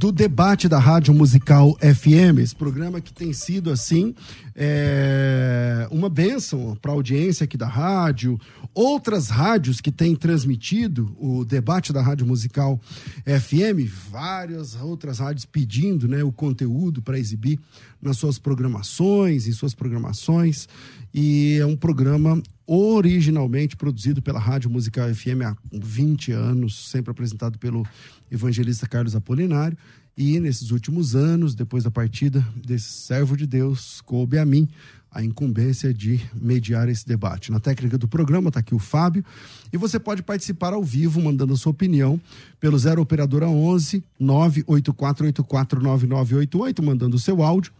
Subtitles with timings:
[0.00, 2.38] do debate da Rádio Musical FM.
[2.38, 4.14] Esse programa que tem sido assim
[4.56, 8.40] é, uma bênção para a audiência aqui da rádio,
[8.72, 12.80] outras rádios que têm transmitido o debate da Rádio Musical
[13.26, 17.60] FM, várias outras rádios pedindo né, o conteúdo para exibir
[18.00, 20.66] nas suas programações, em suas programações.
[21.12, 22.42] E é um programa
[22.72, 27.84] originalmente produzido pela Rádio Musical FM há 20 anos, sempre apresentado pelo
[28.30, 29.76] evangelista Carlos Apolinário.
[30.16, 34.68] E nesses últimos anos, depois da partida desse servo de Deus, coube a mim
[35.10, 37.50] a incumbência de mediar esse debate.
[37.50, 39.24] Na técnica do programa está aqui o Fábio
[39.72, 42.20] e você pode participar ao vivo mandando a sua opinião
[42.60, 47.72] pelo 0 operadora 11 984849988 mandando o seu áudio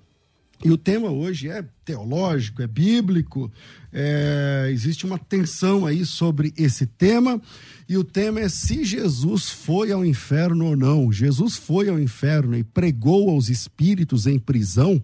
[0.62, 3.50] e o tema hoje é teológico, é bíblico,
[3.92, 7.41] é, existe uma tensão aí sobre esse tema,
[7.89, 11.11] e o tema é se Jesus foi ao inferno ou não.
[11.11, 15.02] Jesus foi ao inferno e pregou aos espíritos em prisão.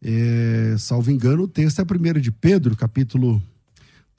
[0.00, 3.42] É, salvo engano, o texto é 1 de Pedro, capítulo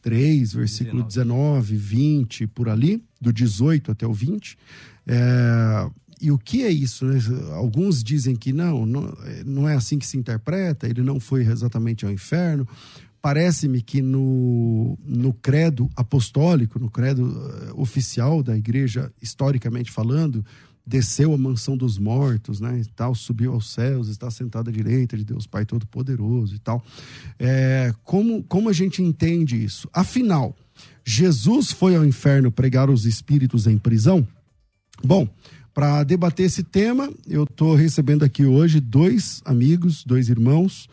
[0.01, 4.57] 3, versículo 19, 20, por ali, do 18 até o 20.
[5.07, 5.89] É,
[6.23, 7.05] e o que é isso?
[7.05, 7.19] Né?
[7.51, 9.13] Alguns dizem que não, não,
[9.45, 12.65] não é assim que se interpreta, ele não foi exatamente ao inferno.
[13.21, 20.45] Parece-me que no, no credo apostólico, no credo uh, oficial da igreja, historicamente falando,
[20.87, 25.17] desceu à mansão dos mortos, né, e tal, subiu aos céus, está sentado à direita
[25.17, 26.81] de Deus Pai Todo-Poderoso e tal.
[27.37, 29.89] É, como, como a gente entende isso?
[29.91, 30.55] Afinal,
[31.05, 34.25] Jesus foi ao inferno pregar os espíritos em prisão?
[35.03, 35.27] Bom,
[35.73, 40.87] para debater esse tema, eu estou recebendo aqui hoje dois amigos, dois irmãos.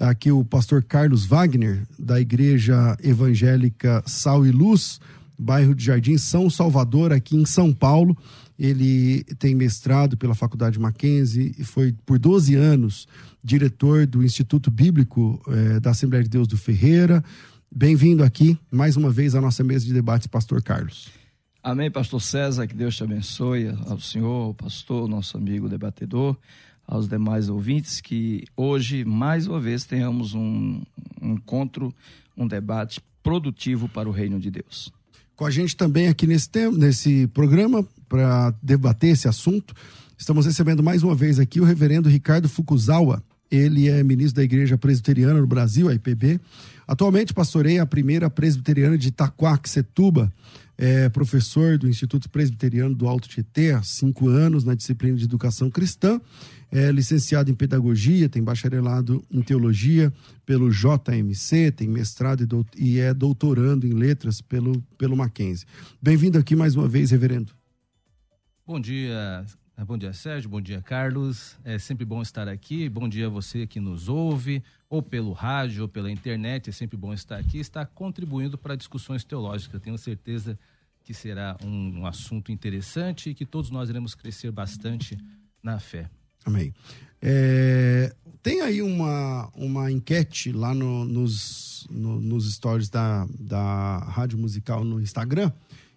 [0.00, 4.98] Aqui o pastor Carlos Wagner, da Igreja Evangélica Sal e Luz,
[5.38, 8.16] bairro de Jardim São Salvador, aqui em São Paulo.
[8.58, 13.06] Ele tem mestrado pela Faculdade Mackenzie e foi por 12 anos
[13.44, 17.22] diretor do Instituto Bíblico eh, da Assembleia de Deus do Ferreira.
[17.70, 21.21] Bem-vindo aqui mais uma vez à nossa mesa de debates, pastor Carlos.
[21.64, 26.36] Amém, pastor César, que Deus te abençoe, ao senhor, ao pastor, nosso amigo debatedor,
[26.84, 30.82] aos demais ouvintes, que hoje, mais uma vez, tenhamos um,
[31.20, 31.94] um encontro,
[32.36, 34.92] um debate produtivo para o reino de Deus.
[35.36, 39.72] Com a gente também aqui nesse, tempo, nesse programa, para debater esse assunto,
[40.18, 43.22] estamos recebendo mais uma vez aqui o reverendo Ricardo Fukuzawa.
[43.48, 46.40] Ele é ministro da Igreja Presbiteriana no Brasil, a IPB.
[46.86, 50.32] Atualmente pastoreia a primeira presbiteriana de Itaquaquecetuba,
[50.76, 55.70] é professor do Instituto Presbiteriano do Alto Tietê há cinco anos na disciplina de Educação
[55.70, 56.20] Cristã,
[56.72, 60.12] é licenciado em Pedagogia, tem bacharelado em Teologia
[60.46, 65.66] pelo JMC, tem mestrado e, é doutorando em Letras pelo, pelo Mackenzie.
[66.00, 67.52] Bem-vindo aqui mais uma vez, reverendo.
[68.66, 69.44] Bom dia,
[69.84, 73.66] bom dia Sérgio, bom dia Carlos, é sempre bom estar aqui, bom dia a você
[73.66, 77.86] que nos ouve, ou pelo rádio, ou pela internet, é sempre bom estar aqui, estar
[77.86, 80.58] contribuindo para discussões teológicas, tenho certeza
[81.02, 85.18] que será um, um assunto interessante e que todos nós iremos crescer bastante
[85.62, 86.08] na fé.
[86.44, 86.72] Amém.
[87.20, 94.38] É, tem aí uma, uma enquete lá no, nos, no, nos stories da, da Rádio
[94.38, 95.50] Musical no Instagram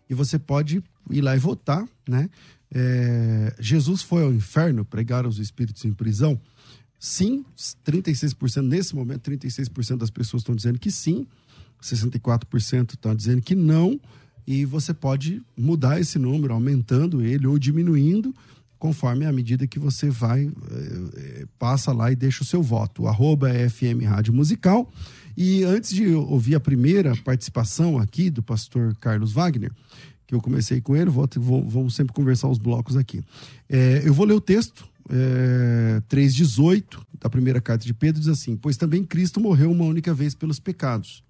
[0.09, 2.29] e você pode ir lá e votar, né?
[2.77, 6.38] É, Jesus foi ao inferno pregar os espíritos em prisão?
[7.00, 7.45] Sim,
[7.88, 11.25] 36%, nesse momento, 36% das pessoas estão dizendo que sim,
[11.81, 13.98] 64% estão dizendo que não,
[14.45, 18.36] e você pode mudar esse número, aumentando ele ou diminuindo,
[18.77, 23.07] conforme a medida que você vai, eh, passa lá e deixa o seu voto.
[23.07, 24.92] Arroba é FM Rádio Musical.
[25.38, 29.72] E antes de ouvir a primeira participação aqui do pastor Carlos Wagner,
[30.27, 33.24] que eu comecei com ele, vou, vou, vamos sempre conversar os blocos aqui.
[33.69, 38.56] É, eu vou ler o texto é, 3,18 da primeira carta de Pedro diz assim:
[38.56, 41.24] Pois também Cristo morreu uma única vez pelos pecados,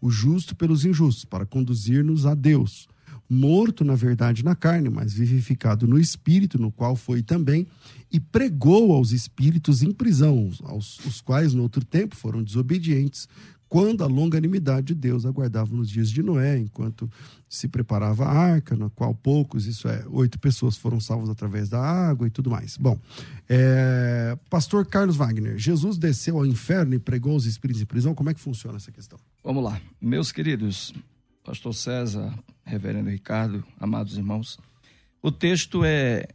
[0.00, 2.88] o justo pelos injustos, para conduzir-nos a Deus.
[3.32, 7.64] Morto, na verdade, na carne, mas vivificado no espírito, no qual foi também,
[8.10, 13.28] e pregou aos espíritos em prisão, aos os quais no outro tempo foram desobedientes,
[13.70, 17.08] quando a longanimidade de Deus aguardava nos dias de Noé, enquanto
[17.48, 21.80] se preparava a arca, na qual poucos, isso é, oito pessoas foram salvas através da
[21.80, 22.76] água e tudo mais.
[22.76, 22.98] Bom,
[23.48, 28.28] é, pastor Carlos Wagner, Jesus desceu ao inferno e pregou os espíritos em prisão, como
[28.28, 29.20] é que funciona essa questão?
[29.44, 30.92] Vamos lá, meus queridos,
[31.44, 34.58] pastor César, reverendo Ricardo, amados irmãos,
[35.22, 36.26] o texto é,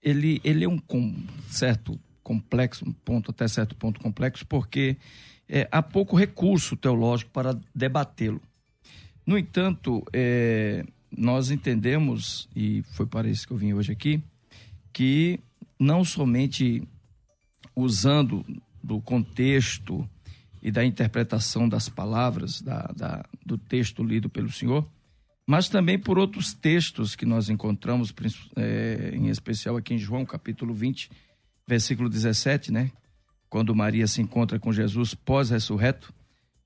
[0.00, 1.16] ele, ele é um com,
[1.50, 4.96] certo complexo, um ponto até certo ponto complexo, porque
[5.48, 8.40] é, há pouco recurso teológico para debatê-lo.
[9.26, 10.84] No entanto, é,
[11.16, 14.22] nós entendemos, e foi para isso que eu vim hoje aqui,
[14.92, 15.40] que
[15.78, 16.82] não somente
[17.74, 18.44] usando
[18.82, 20.08] do contexto
[20.62, 24.88] e da interpretação das palavras da, da, do texto lido pelo Senhor,
[25.46, 28.12] mas também por outros textos que nós encontramos,
[28.56, 31.10] é, em especial aqui em João capítulo 20,
[31.66, 32.90] versículo 17, né?
[33.56, 36.12] Quando Maria se encontra com Jesus pós-ressurreto,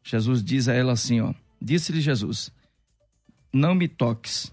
[0.02, 1.32] Jesus diz a ela assim, ó,
[1.62, 2.50] disse-lhe Jesus:
[3.52, 4.50] Não me toques,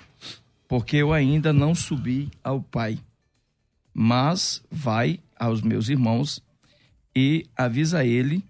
[0.68, 3.00] porque eu ainda não subi ao Pai.
[3.92, 6.40] Mas vai aos meus irmãos
[7.16, 8.44] e avisa ele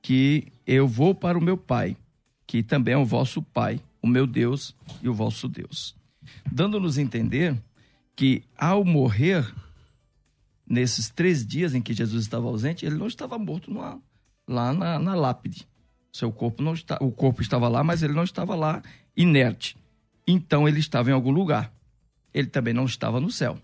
[0.00, 1.98] que eu vou para o meu Pai,
[2.46, 5.94] que também é o vosso Pai, o meu Deus e o vosso Deus.
[6.50, 7.54] Dando-nos entender
[8.16, 9.46] que ao morrer
[10.68, 14.00] nesses três dias em que Jesus estava ausente, ele não estava morto numa,
[14.46, 15.66] lá na, na lápide.
[16.12, 18.82] Seu corpo não está, o corpo estava lá, mas ele não estava lá
[19.16, 19.76] inerte.
[20.26, 21.72] Então ele estava em algum lugar.
[22.34, 23.58] Ele também não estava no céu.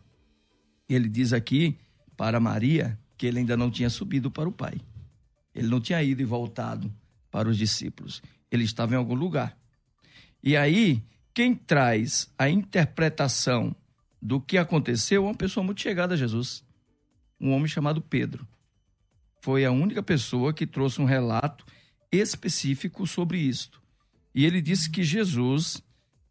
[0.88, 1.76] Ele diz aqui
[2.16, 4.80] para Maria que ele ainda não tinha subido para o Pai.
[5.54, 6.92] Ele não tinha ido e voltado
[7.30, 8.22] para os discípulos.
[8.50, 9.56] Ele estava em algum lugar.
[10.42, 11.02] E aí,
[11.32, 13.74] quem traz a interpretação
[14.20, 16.64] do que aconteceu é uma pessoa muito chegada a Jesus
[17.44, 18.48] um homem chamado Pedro.
[19.42, 21.66] Foi a única pessoa que trouxe um relato
[22.10, 23.82] específico sobre isto.
[24.34, 25.82] E ele disse que Jesus,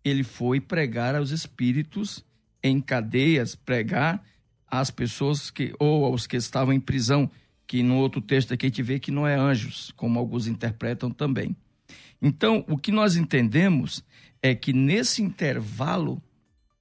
[0.03, 2.25] ele foi pregar aos espíritos
[2.63, 4.23] em cadeias, pregar
[4.67, 7.29] às pessoas que ou aos que estavam em prisão,
[7.67, 11.11] que no outro texto aqui a gente vê que não é anjos, como alguns interpretam
[11.11, 11.55] também.
[12.19, 14.03] Então, o que nós entendemos
[14.41, 16.21] é que nesse intervalo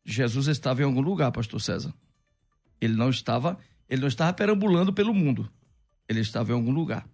[0.05, 1.95] Jesus estava em algum lugar, pastor César.
[2.81, 3.59] Ele não estava
[3.89, 5.51] ele não estava perambulando pelo mundo.
[6.09, 7.07] Ele estava em algum lugar.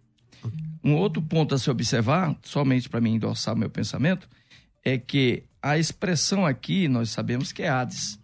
[0.82, 4.28] Um outro ponto a se observar, somente para mim endossar meu pensamento,
[4.84, 8.18] é que a expressão aqui, nós sabemos que é Hades.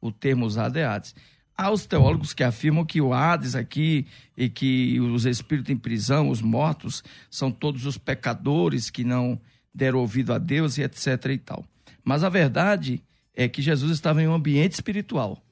[0.00, 1.14] O termo usado é Hades.
[1.56, 6.30] Há os teólogos que afirmam que o Hades aqui e que os espíritos em prisão,
[6.30, 9.38] os mortos, são todos os pecadores que não
[9.74, 11.66] deram ouvido a Deus e etc e tal.
[12.02, 13.02] Mas a verdade
[13.34, 15.42] é que Jesus estava em um ambiente espiritual.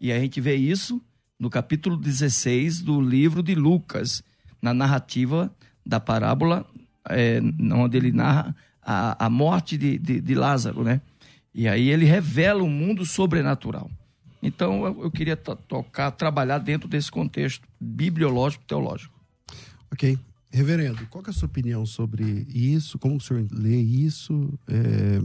[0.00, 1.00] E a gente vê isso
[1.42, 4.22] no capítulo 16 do livro de Lucas,
[4.62, 5.52] na narrativa
[5.84, 6.64] da parábola,
[7.10, 7.40] é,
[7.74, 11.00] onde ele narra a, a morte de, de, de, Lázaro, né?
[11.52, 13.90] E aí ele revela um mundo sobrenatural.
[14.40, 19.12] Então eu, eu queria tocar, trabalhar dentro desse contexto bibliológico teológico.
[19.92, 20.16] Ok.
[20.48, 23.00] Reverendo, qual é a sua opinião sobre isso?
[23.00, 24.56] Como o senhor lê isso?
[24.68, 25.20] É,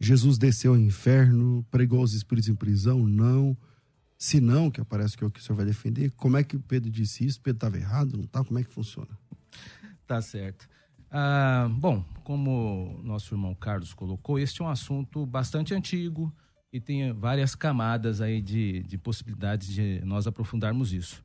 [0.00, 3.06] Jesus desceu ao inferno, pregou os espíritos em prisão?
[3.06, 3.56] Não.
[4.22, 6.54] Se não, que parece que é o que o senhor vai defender, como é que
[6.54, 7.40] o Pedro disse isso?
[7.40, 8.44] Pedro estava errado, não está?
[8.44, 9.10] Como é que funciona?
[10.06, 10.68] Tá certo.
[11.10, 16.32] Ah, bom, como nosso irmão Carlos colocou, este é um assunto bastante antigo
[16.72, 21.24] e tem várias camadas aí de, de possibilidades de nós aprofundarmos isso.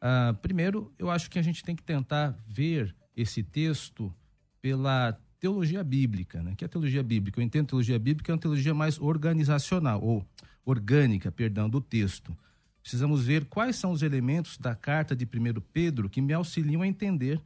[0.00, 4.12] Ah, primeiro, eu acho que a gente tem que tentar ver esse texto
[4.60, 6.54] pela teologia bíblica, né?
[6.56, 7.40] Que é a teologia bíblica?
[7.40, 10.24] Eu entendo teologia bíblica é uma teologia mais organizacional, ou
[10.64, 12.34] orgânica, perdão, do texto.
[12.80, 16.86] Precisamos ver quais são os elementos da carta de 1 Pedro que me auxiliam a
[16.86, 17.40] entender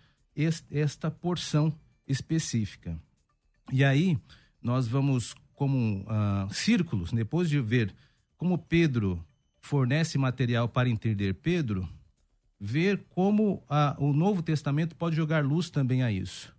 [0.70, 1.72] esta porção
[2.06, 2.98] específica.
[3.72, 4.18] E aí,
[4.62, 7.94] nós vamos, como uh, círculos, depois de ver
[8.36, 9.24] como Pedro
[9.58, 11.88] fornece material para entender Pedro,
[12.60, 16.55] ver como uh, o Novo Testamento pode jogar luz também a isso.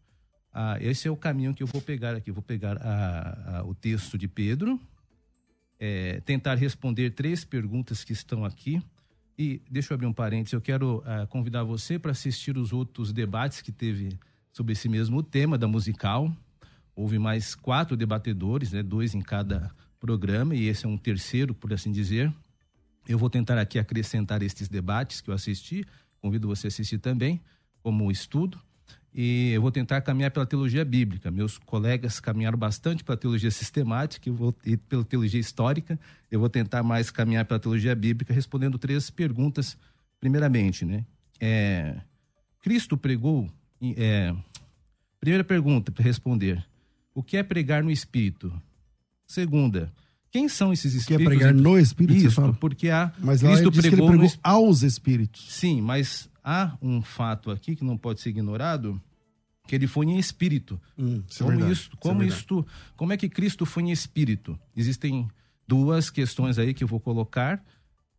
[0.58, 2.32] Uh, esse é o caminho que eu vou pegar aqui.
[2.32, 2.78] Vou pegar
[3.68, 4.82] o texto de Pedro,
[5.80, 8.82] é, tentar responder três perguntas que estão aqui.
[9.38, 13.14] E deixa eu abrir um parênteses, eu quero uh, convidar você para assistir os outros
[13.14, 14.18] debates que teve
[14.52, 16.36] sobre esse mesmo tema da musical.
[16.96, 21.72] Houve mais quatro debatedores, né, dois em cada programa, e esse é um terceiro, por
[21.72, 22.34] assim dizer.
[23.08, 25.86] Eu vou tentar aqui acrescentar estes debates que eu assisti,
[26.20, 27.40] convido você a assistir também,
[27.84, 28.60] como estudo,
[29.20, 31.32] e eu vou tentar caminhar pela teologia bíblica.
[31.32, 36.00] Meus colegas caminharam bastante pela teologia sistemática eu vou, e pela teologia histórica.
[36.30, 39.76] Eu vou tentar mais caminhar pela teologia bíblica, respondendo três perguntas.
[40.20, 41.04] Primeiramente, né?
[41.40, 41.96] É,
[42.62, 43.50] Cristo pregou.
[43.98, 44.36] É,
[45.20, 46.64] primeira pergunta para responder:
[47.16, 48.54] O que é pregar no Espírito?
[49.26, 49.92] Segunda,
[50.30, 51.08] quem são esses espíritos?
[51.08, 52.28] Que é pregar no Espírito?
[52.28, 53.12] Isso, porque há.
[53.18, 54.32] Mas Cristo pregou, pregou no...
[54.44, 55.52] aos Espíritos.
[55.56, 59.02] Sim, mas há um fato aqui que não pode ser ignorado,
[59.68, 60.80] que ele foi em espírito.
[60.98, 63.92] Hum, isso é como é isso, como isso, isto, como é que Cristo foi em
[63.92, 64.58] espírito?
[64.76, 65.28] Existem
[65.68, 67.64] duas questões aí que eu vou colocar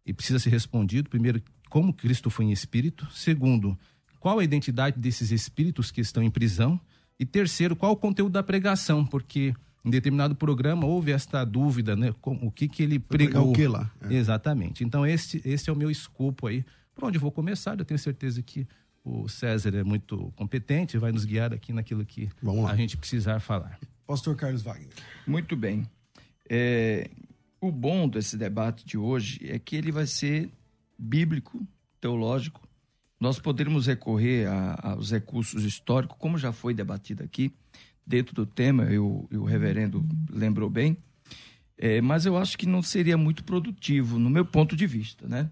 [0.05, 1.09] e precisa ser respondido.
[1.09, 3.09] Primeiro, como Cristo foi em espírito?
[3.11, 3.77] Segundo,
[4.21, 6.81] qual a identidade desses espíritos que estão em prisão?
[7.19, 9.05] E terceiro, qual o conteúdo da pregação?
[9.05, 12.15] Porque em determinado programa houve esta dúvida, né?
[12.23, 13.51] o que que ele pregou?
[13.51, 13.91] O que lá?
[14.03, 14.15] É.
[14.15, 14.85] Exatamente.
[14.85, 16.65] Então esse, esse é o meu escopo aí.
[16.95, 17.79] Por onde eu vou começar?
[17.79, 18.67] Eu tenho certeza que
[19.05, 22.29] o César é muito competente, vai nos guiar aqui naquilo que
[22.69, 23.79] a gente precisar falar.
[24.07, 24.89] Pastor Carlos Wagner.
[25.27, 25.89] Muito bem.
[26.49, 27.11] É,
[27.61, 30.51] o bom desse debate de hoje é que ele vai ser
[30.99, 31.67] bíblico,
[32.01, 32.67] teológico.
[33.21, 37.53] Nós poderemos recorrer a, aos recursos históricos, como já foi debatido aqui,
[38.07, 40.97] dentro do tema, e o, o reverendo lembrou bem,
[41.77, 45.51] é, mas eu acho que não seria muito produtivo, no meu ponto de vista, né?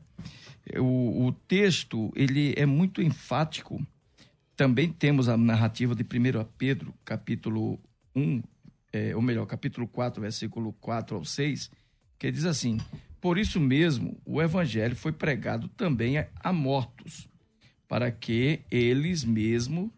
[0.78, 3.84] O, o texto, ele é muito enfático.
[4.56, 7.78] Também temos a narrativa de 1 Pedro, capítulo
[8.14, 8.42] 1,
[8.92, 11.70] é, ou melhor, capítulo 4, versículo 4 ao 6,
[12.18, 12.78] que diz assim:
[13.20, 17.28] Por isso mesmo, o evangelho foi pregado também a, a mortos,
[17.86, 19.90] para que eles mesmos,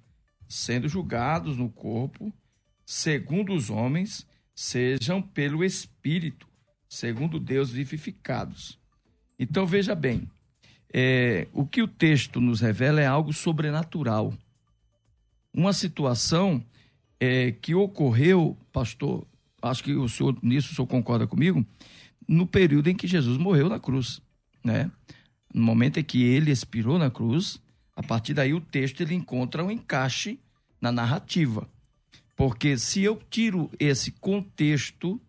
[0.49, 2.33] sendo julgados no corpo,
[2.85, 6.49] segundo os homens, sejam pelo Espírito,
[6.89, 8.79] segundo Deus, vivificados.
[9.39, 10.29] Então veja bem,
[10.93, 14.33] é, o que o texto nos revela é algo sobrenatural.
[15.53, 16.63] Uma situação
[17.21, 19.27] é, que ocorreu, pastor,
[19.61, 21.65] acho que o senhor nisso o senhor concorda comigo,
[22.27, 24.21] no período em que Jesus morreu na cruz,
[24.65, 24.91] né?
[25.53, 27.61] No momento em que ele expirou na cruz,
[27.97, 30.39] a partir daí o texto ele encontra um encaixe
[30.81, 31.69] na narrativa.
[32.37, 35.21] Porque se eu tiro esse contexto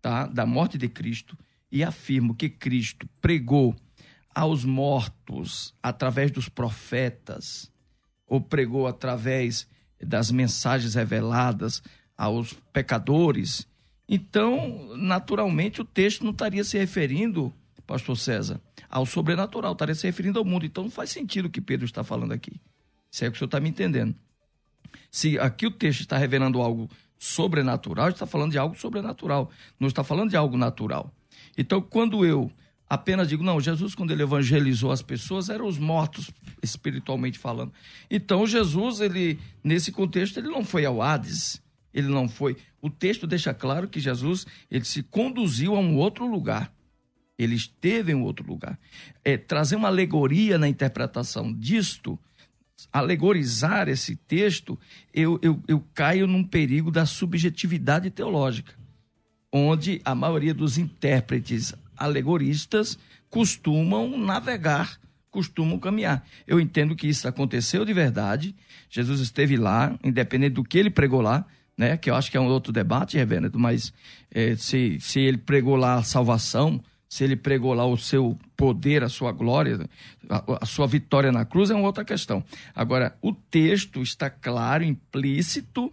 [0.00, 1.36] tá, da morte de Cristo
[1.70, 3.76] e afirmo que Cristo pregou
[4.38, 7.72] aos mortos através dos profetas,
[8.24, 9.66] ou pregou através
[10.00, 11.82] das mensagens reveladas
[12.16, 13.66] aos pecadores,
[14.08, 17.52] então, naturalmente, o texto não estaria se referindo,
[17.84, 20.64] pastor César, ao sobrenatural, estaria se referindo ao mundo.
[20.64, 22.52] Então, não faz sentido o que Pedro está falando aqui.
[23.10, 24.14] Se é que o senhor está me entendendo.
[25.10, 30.04] Se aqui o texto está revelando algo sobrenatural, está falando de algo sobrenatural, não está
[30.04, 31.12] falando de algo natural.
[31.56, 32.52] Então, quando eu
[32.88, 36.30] apenas digo, não, Jesus, quando ele evangelizou as pessoas, eram os mortos,
[36.62, 37.72] espiritualmente falando.
[38.10, 42.56] Então, Jesus, ele, nesse contexto, ele não foi ao Hades, ele não foi.
[42.80, 46.72] O texto deixa claro que Jesus, ele se conduziu a um outro lugar.
[47.38, 48.78] Ele esteve em outro lugar.
[49.24, 52.18] É, trazer uma alegoria na interpretação disto
[52.92, 54.78] alegorizar esse texto,
[55.12, 58.72] eu, eu, eu caio num perigo da subjetividade teológica,
[59.52, 62.98] onde a maioria dos intérpretes alegoristas
[63.30, 64.98] costumam navegar,
[65.30, 66.26] costumam caminhar.
[66.46, 68.54] Eu entendo que isso aconteceu de verdade.
[68.88, 71.44] Jesus esteve lá, independente do que ele pregou lá,
[71.76, 71.96] né?
[71.96, 73.92] Que eu acho que é um outro debate, reverendo, mas
[74.30, 79.02] é, se, se ele pregou lá a salvação, se ele pregou lá o seu poder,
[79.02, 79.88] a sua glória,
[80.28, 82.44] a, a, sua vitória na cruz é uma outra questão.
[82.74, 85.90] Agora, o texto está claro, implícito,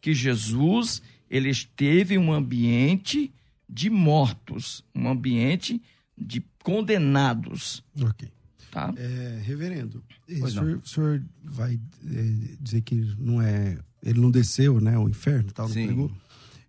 [0.00, 3.32] que Jesus ele esteve em um ambiente
[3.68, 5.82] de mortos, um ambiente
[6.16, 7.84] de condenados.
[8.00, 8.28] Ok.
[8.70, 8.92] Tá?
[8.96, 14.80] É, reverendo, o senhor, o senhor, vai é, dizer que não é, ele não desceu,
[14.80, 15.86] né, o inferno, tal, não Sim.
[15.86, 16.12] pregou.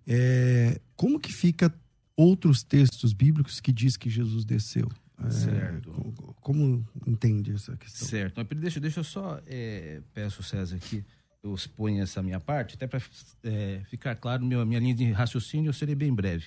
[0.07, 1.73] É, como que fica
[2.17, 4.89] outros textos bíblicos que diz que Jesus desceu.
[5.23, 5.91] É, certo.
[5.91, 8.07] Como, como, entende essa questão?
[8.07, 8.43] Certo.
[8.55, 11.05] Deixa, deixa eu só, é, peço, César, que
[11.43, 13.01] eu exponha essa minha parte, até para
[13.43, 16.45] é, ficar claro meu, minha linha de raciocínio, eu serei bem breve.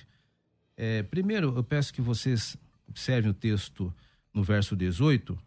[0.83, 2.57] É, primeiro, eu peço que vocês
[2.89, 3.93] observem o texto
[4.33, 5.37] no verso 18,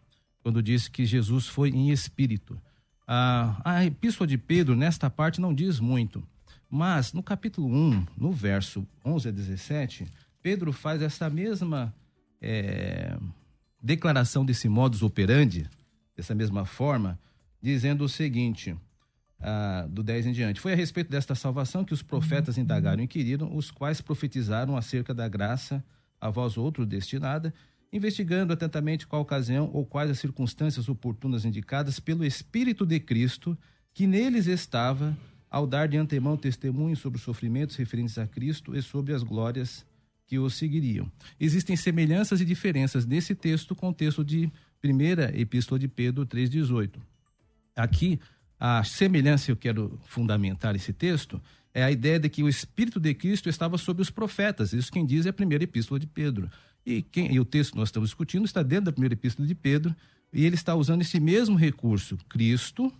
[0.41, 2.57] quando diz que Jesus foi em espírito.
[3.05, 6.25] A, a epístola de Pedro, nesta parte, não diz muito.
[6.69, 10.07] Mas no capítulo 1, no verso 11 a 17,
[10.41, 11.93] Pedro faz essa mesma
[12.41, 13.17] é,
[13.83, 15.69] declaração desse modus operandi,
[16.15, 17.19] dessa mesma forma,
[17.61, 18.73] dizendo o seguinte,
[19.39, 23.05] ah, do 10 em diante: Foi a respeito desta salvação que os profetas indagaram e
[23.05, 25.83] inquiriram, os quais profetizaram acerca da graça
[26.19, 27.53] a vós outros destinada,
[27.91, 33.57] investigando atentamente qual ocasião ou quais as circunstâncias oportunas indicadas pelo Espírito de Cristo
[33.93, 35.17] que neles estava,
[35.49, 39.85] ao dar de antemão testemunho sobre os sofrimentos referentes a Cristo e sobre as glórias
[40.27, 41.09] que o seguiriam.
[41.39, 44.51] Existem semelhanças e diferenças nesse texto com o texto de
[44.81, 46.99] primeira epístola de Pedro 3,18.
[47.75, 48.19] Aqui,
[48.59, 51.41] a semelhança, eu quero fundamentar esse texto,
[51.73, 54.71] é a ideia de que o Espírito de Cristo estava sobre os profetas.
[54.71, 56.49] Isso quem diz é a primeira epístola de Pedro.
[56.85, 59.55] E, quem, e o texto que nós estamos discutindo está dentro da primeira epístola de
[59.55, 59.93] Pedro,
[60.31, 62.17] e ele está usando esse mesmo recurso.
[62.29, 62.91] Cristo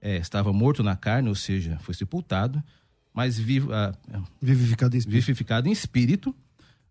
[0.00, 2.62] é, estava morto na carne, ou seja, foi sepultado,
[3.12, 3.94] mas vivo, ah,
[4.40, 5.20] vivificado em espírito.
[5.20, 6.34] Vivificado em espírito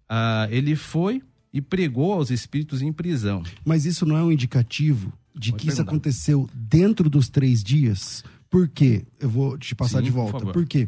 [0.08, 3.44] ah, ele foi e pregou aos espíritos em prisão.
[3.64, 5.74] Mas isso não é um indicativo de Pode que perguntar.
[5.74, 8.24] isso aconteceu dentro dos três dias?
[8.50, 9.06] Por quê?
[9.20, 10.40] Eu vou te passar Sim, de volta.
[10.40, 10.88] Por, por quê?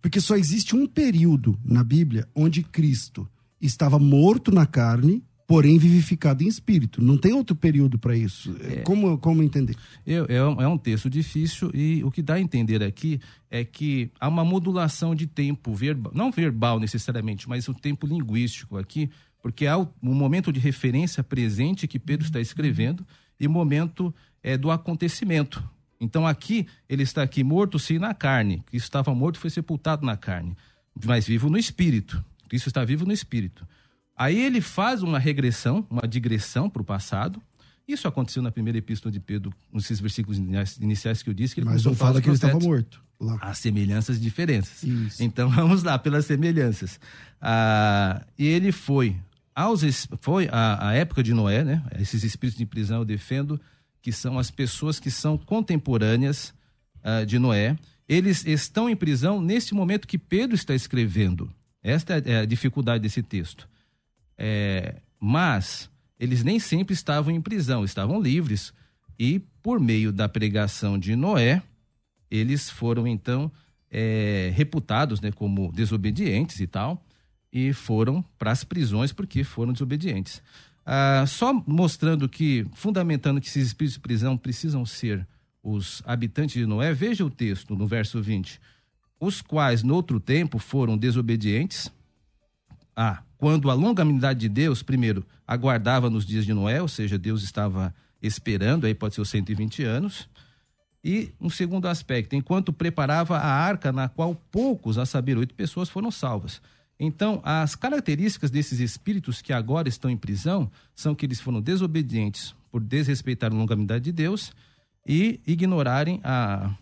[0.00, 3.28] Porque só existe um período na Bíblia onde Cristo
[3.60, 7.02] estava morto na carne, porém vivificado em espírito.
[7.02, 8.54] Não tem outro período para isso.
[8.60, 8.82] É.
[8.82, 9.74] Como, como entender?
[10.06, 13.18] Eu, é, é, um texto difícil e o que dá a entender aqui
[13.50, 18.76] é que há uma modulação de tempo verbal, não verbal necessariamente, mas o tempo linguístico
[18.76, 19.10] aqui,
[19.42, 23.04] porque há o, um momento de referência presente que Pedro está escrevendo
[23.38, 25.62] e momento é, do acontecimento.
[26.00, 30.16] Então aqui ele está aqui morto sim na carne, Cristo estava morto foi sepultado na
[30.16, 30.56] carne,
[31.04, 32.24] mas vivo no espírito.
[32.48, 33.66] Cristo está vivo no espírito.
[34.16, 37.40] Aí ele faz uma regressão, uma digressão para o passado.
[37.86, 40.38] Isso aconteceu na primeira epístola de Pedro, nesses versículos
[40.80, 41.54] iniciais que eu disse.
[41.54, 43.00] Que ele Mas não fala que ele estava morto.
[43.20, 43.38] Lá.
[43.40, 44.82] Há semelhanças e diferenças.
[44.82, 45.22] Isso.
[45.22, 47.00] Então vamos lá pelas semelhanças.
[47.40, 49.16] Ah, e ele foi
[49.58, 51.82] aos foi a, a, época de Noé, né?
[51.98, 53.60] Esses espíritos de prisão eu defendo
[54.00, 56.54] que são as pessoas que são contemporâneas
[57.02, 57.76] uh, de Noé.
[58.08, 61.52] Eles estão em prisão nesse momento que Pedro está escrevendo.
[61.82, 63.68] Esta é a dificuldade desse texto.
[64.36, 68.72] É, mas eles nem sempre estavam em prisão, estavam livres.
[69.18, 71.64] E por meio da pregação de Noé,
[72.30, 73.50] eles foram então
[73.90, 77.04] é, reputados né, como desobedientes e tal,
[77.52, 80.42] e foram para as prisões porque foram desobedientes.
[80.84, 85.26] Ah, só mostrando que, fundamentando que esses espíritos de prisão precisam ser
[85.62, 88.60] os habitantes de Noé, veja o texto no verso 20.
[89.20, 91.92] Os quais, no outro tempo, foram desobedientes.
[92.96, 97.42] Ah, quando a longanimidade de Deus, primeiro, aguardava nos dias de Noé, ou seja, Deus
[97.42, 100.28] estava esperando, aí pode ser os 120 anos.
[101.04, 105.88] E um segundo aspecto, enquanto preparava a arca na qual poucos, a saber, oito pessoas,
[105.88, 106.60] foram salvas.
[106.98, 112.54] Então, as características desses espíritos que agora estão em prisão são que eles foram desobedientes
[112.70, 114.52] por desrespeitar a longanimidade de Deus
[115.06, 116.74] e ignorarem a,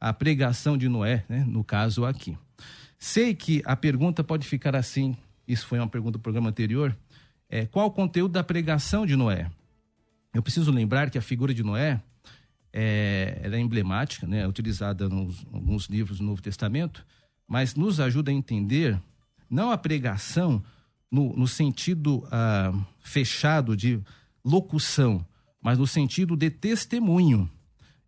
[0.00, 2.38] a pregação de Noé, né, no caso aqui.
[2.98, 6.96] Sei que a pergunta pode ficar assim, isso foi uma pergunta do programa anterior,
[7.48, 9.50] é, qual o conteúdo da pregação de Noé?
[10.32, 12.00] Eu preciso lembrar que a figura de Noé
[12.72, 17.04] é, ela é emblemática, né, é utilizada nos alguns livros do Novo Testamento,
[17.46, 18.98] mas nos ajuda a entender
[19.52, 20.64] não a pregação
[21.10, 24.00] no, no sentido ah, fechado de
[24.42, 25.24] locução,
[25.60, 27.48] mas no sentido de testemunho.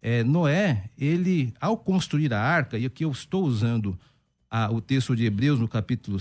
[0.00, 3.98] É, Noé, ele, ao construir a arca, e aqui eu estou usando
[4.50, 6.18] a, o texto de Hebreus no capítulo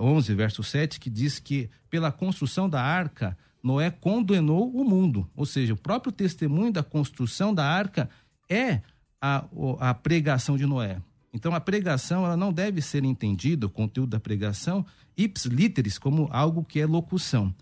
[0.00, 5.28] 11, é, verso 7, que diz que pela construção da arca, Noé condenou o mundo.
[5.36, 8.10] Ou seja, o próprio testemunho da construção da arca
[8.48, 8.80] é
[9.20, 9.44] a,
[9.80, 11.00] a pregação de Noé.
[11.34, 16.28] Então, a pregação ela não deve ser entendida, o conteúdo da pregação, ips literis, como
[16.30, 17.52] algo que é locução.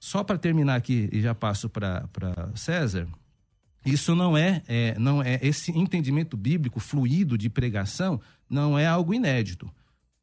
[0.00, 2.08] Só para terminar aqui, e já passo para
[2.56, 3.08] César,
[3.86, 9.14] isso não é, é, não é esse entendimento bíblico fluido de pregação não é algo
[9.14, 9.70] inédito.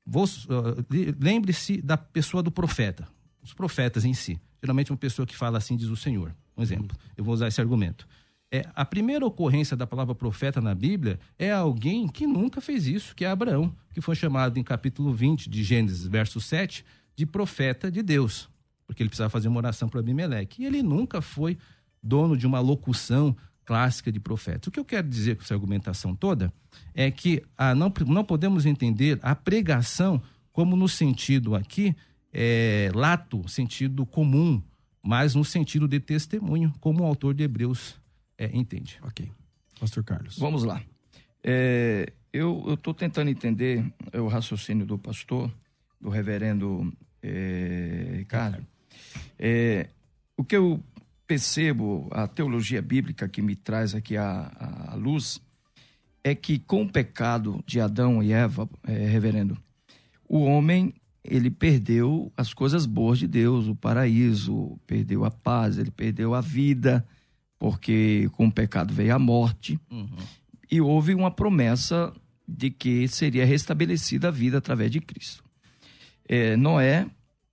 [0.06, 0.86] Uh,
[1.20, 3.08] lembre-se da pessoa do profeta,
[3.42, 4.40] os profetas em si.
[4.62, 6.36] Geralmente uma pessoa que fala assim diz o Senhor.
[6.58, 6.98] Um exemplo.
[7.16, 8.08] Eu vou usar esse argumento.
[8.54, 13.16] É, a primeira ocorrência da palavra profeta na Bíblia é alguém que nunca fez isso,
[13.16, 16.84] que é Abraão, que foi chamado em capítulo 20 de Gênesis, verso 7,
[17.16, 18.50] de profeta de Deus,
[18.86, 20.64] porque ele precisava fazer uma oração para Abimeleque.
[20.64, 21.58] E ele nunca foi
[22.04, 24.68] dono de uma locução clássica de profeta.
[24.68, 26.52] O que eu quero dizer com essa argumentação toda
[26.94, 27.42] é que
[27.78, 31.96] não, não podemos entender a pregação como no sentido aqui
[32.34, 34.62] é, lato, sentido comum,
[35.02, 38.01] mas no sentido de testemunho, como o autor de Hebreus
[38.42, 38.98] é, entende.
[39.04, 39.32] Ok.
[39.80, 40.38] Pastor Carlos.
[40.40, 40.82] Vamos lá.
[41.44, 45.52] É, eu estou tentando entender o raciocínio do pastor,
[46.00, 48.66] do reverendo é, Ricardo.
[49.38, 49.90] É,
[50.36, 50.84] o que eu
[51.28, 55.40] percebo, a teologia bíblica que me traz aqui a, a, a luz,
[56.24, 59.56] é que com o pecado de Adão e Eva, é, reverendo,
[60.28, 65.92] o homem ele perdeu as coisas boas de Deus, o paraíso, perdeu a paz, ele
[65.92, 67.06] perdeu a vida,
[67.62, 69.80] porque com o pecado veio a morte.
[69.92, 70.08] Uhum.
[70.72, 72.12] E houve uma promessa
[72.48, 75.44] de que seria restabelecida a vida através de Cristo.
[76.28, 77.06] É, Noé,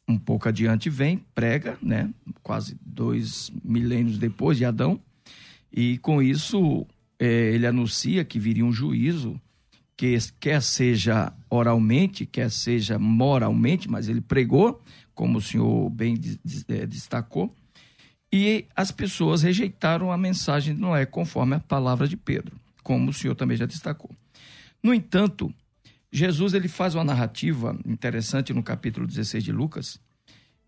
[0.09, 2.09] um pouco adiante, vem, prega, né?
[2.43, 4.99] quase dois milênios depois de Adão,
[5.71, 6.87] e com isso
[7.19, 9.39] é, ele anuncia que viria um juízo
[9.95, 14.83] que quer seja oralmente, quer seja moralmente, mas ele pregou,
[15.15, 16.19] como o senhor bem
[16.67, 17.55] é, destacou,
[18.33, 23.13] e as pessoas rejeitaram a mensagem de Noé, conforme a palavra de Pedro, como o
[23.13, 24.11] senhor também já destacou.
[24.83, 25.53] No entanto,
[26.13, 30.01] Jesus ele faz uma narrativa interessante no capítulo 16 de Lucas,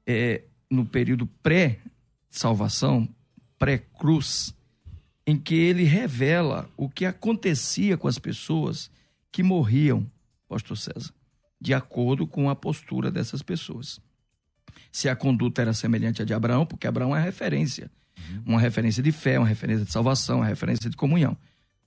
[0.07, 3.09] é, no período pré-salvação,
[3.59, 4.55] pré-cruz,
[5.27, 8.90] em que ele revela o que acontecia com as pessoas
[9.31, 10.11] que morriam,
[10.49, 11.12] pastor César,
[11.61, 14.01] de acordo com a postura dessas pessoas.
[14.90, 17.90] Se a conduta era semelhante à de Abraão, porque Abraão é referência,
[18.44, 21.37] uma referência de fé, uma referência de salvação, uma referência de comunhão.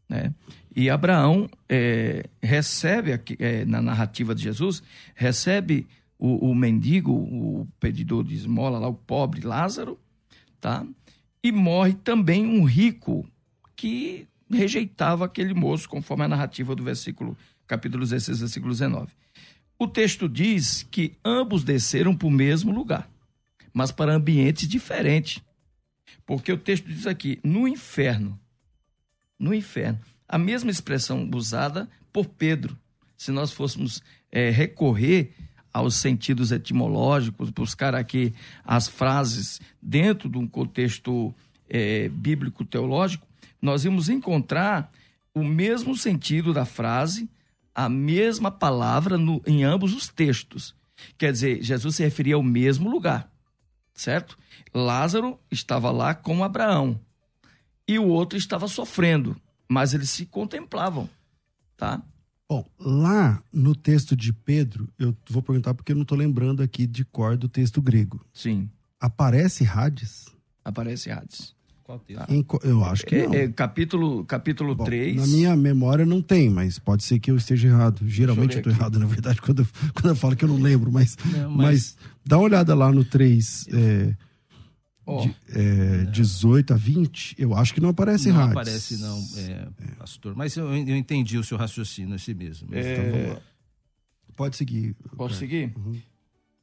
[0.08, 0.34] Né?
[0.76, 4.82] E Abraão é, recebe, aqui, é, na narrativa de Jesus,
[5.16, 5.88] recebe
[6.18, 10.00] o, o, mendigo, o pedidor de esmola, lá, o pobre Lázaro,
[10.60, 10.86] tá?
[11.44, 13.28] e morre também um rico
[13.76, 17.38] que rejeitava aquele moço, conforme a narrativa do versículo,
[17.68, 19.12] capítulo 16, versículo 19.
[19.78, 23.10] O texto diz que ambos desceram para o mesmo lugar,
[23.74, 25.42] mas para ambientes diferentes.
[26.26, 28.40] Porque o texto diz aqui, no inferno,
[29.38, 32.78] no inferno, a mesma expressão usada por Pedro.
[33.18, 35.34] Se nós fôssemos é, recorrer
[35.74, 38.34] aos sentidos etimológicos, buscar aqui
[38.64, 41.34] as frases dentro de um contexto
[41.68, 43.28] é, bíblico teológico,
[43.62, 44.92] nós vamos encontrar
[45.34, 47.28] o mesmo sentido da frase,
[47.74, 50.76] a mesma palavra no, em ambos os textos.
[51.18, 53.32] Quer dizer, Jesus se referia ao mesmo lugar,
[53.94, 54.38] certo?
[54.74, 57.00] Lázaro estava lá com Abraão
[57.88, 59.36] e o outro estava sofrendo,
[59.68, 61.10] mas eles se contemplavam,
[61.76, 62.02] tá?
[62.50, 66.86] Bom, lá no texto de Pedro, eu vou perguntar porque eu não estou lembrando aqui
[66.86, 68.24] de cor do texto grego.
[68.32, 68.70] Sim.
[69.00, 70.28] Aparece Hades?
[70.64, 71.56] Aparece Hades.
[71.84, 72.30] Qual texto?
[72.30, 73.34] Em, eu acho que é, não.
[73.34, 75.18] É, capítulo, capítulo Bom, 3.
[75.18, 78.08] Na minha memória não tem, mas pode ser que eu esteja errado.
[78.08, 80.92] Geralmente eu, estou errado, na verdade, quando eu, quando eu falo que eu não lembro.
[80.92, 81.66] Mas, não, mas...
[81.68, 83.68] mas dá uma olhada lá no 3.
[83.74, 84.16] É,
[85.06, 85.22] oh.
[85.22, 88.52] de, é, 18 a 20, eu acho que não aparece Não Hades.
[88.52, 89.68] aparece, não, é,
[89.98, 90.36] pastor.
[90.36, 92.70] Mas eu, eu entendi o seu raciocínio, esse mesmo.
[92.74, 93.28] É...
[93.30, 93.42] Então,
[94.36, 94.96] Pode seguir.
[95.16, 95.74] Posso seguir?
[95.78, 96.02] Uhum.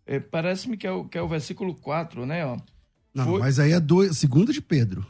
[0.06, 2.44] É, Parece-me que, é o, que é o versículo 4, né?
[2.44, 2.56] Ó.
[3.14, 3.40] Não, Foi...
[3.40, 5.06] mas aí é do, segunda de Pedro.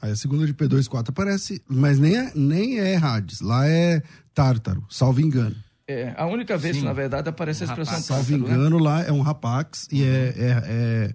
[0.00, 3.40] Aí a segunda de P24 aparece, mas nem é, nem é Hades.
[3.40, 5.56] Lá é Tártaro, salvo engano.
[5.88, 6.82] É, a única vez Sim.
[6.82, 8.14] que, na verdade, aparece um a expressão Tártaro.
[8.14, 8.54] Salvo né?
[8.54, 8.82] engano, né?
[8.82, 11.14] lá é um rapax e é, é, é,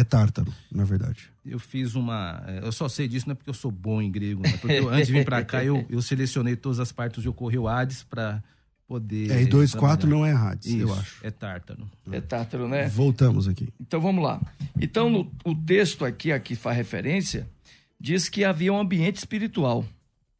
[0.00, 1.28] é, Tártaro, na verdade.
[1.44, 2.42] Eu fiz uma.
[2.46, 4.56] É, eu só sei disso não é porque eu sou bom em grego, né?
[4.56, 7.68] Porque eu, antes de vir para cá, eu, eu selecionei todas as partes onde ocorreu
[7.68, 8.42] Hades para
[8.86, 9.30] poder.
[9.30, 11.26] É, e 2.4 não é Hades, Isso, eu acho.
[11.26, 11.90] É Tártaro.
[12.10, 12.88] É Tártaro, né?
[12.88, 13.68] Voltamos aqui.
[13.80, 14.40] Então vamos lá.
[14.80, 17.48] Então, no, o texto aqui a que faz referência
[17.98, 19.84] diz que havia um ambiente espiritual,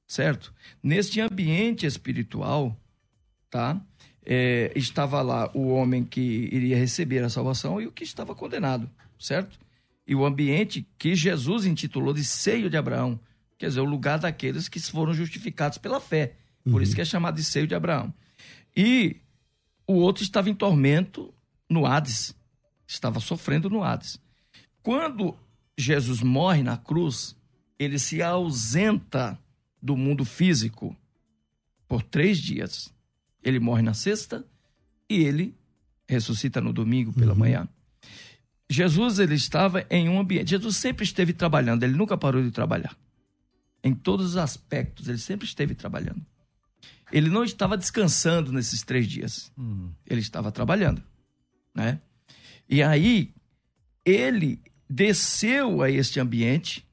[0.07, 0.53] certo?
[0.83, 2.77] Neste ambiente espiritual,
[3.51, 3.81] tá?
[4.25, 8.91] É, estava lá o homem que iria receber a salvação e o que estava condenado,
[9.19, 9.59] certo?
[10.07, 13.19] E o ambiente que Jesus intitulou de seio de Abraão,
[13.59, 16.35] quer dizer, o lugar daqueles que foram justificados pela fé.
[16.65, 16.83] Por uhum.
[16.83, 18.13] isso que é chamado de seio de Abraão.
[18.77, 19.17] E
[19.87, 21.33] o outro estava em tormento
[21.69, 22.35] no Hades,
[22.87, 24.21] estava sofrendo no Hades.
[24.83, 25.37] Quando
[25.77, 27.37] Jesus morre na cruz,
[27.79, 29.39] ele se ausenta
[29.83, 30.97] do mundo físico
[31.87, 32.93] por três dias.
[33.43, 34.45] Ele morre na sexta
[35.09, 35.55] e ele
[36.09, 37.39] ressuscita no domingo pela uhum.
[37.39, 37.69] manhã.
[38.69, 40.51] Jesus ele estava em um ambiente.
[40.51, 41.85] Jesus sempre esteve trabalhando.
[41.85, 42.97] Ele nunca parou de trabalhar.
[43.83, 46.25] Em todos os aspectos, ele sempre esteve trabalhando.
[47.13, 49.53] Ele não estava descansando nesses três dias.
[49.57, 49.91] Uhum.
[50.07, 51.03] Ele estava trabalhando,
[51.75, 52.01] né?
[52.69, 53.33] E aí
[54.05, 56.87] ele desceu a este ambiente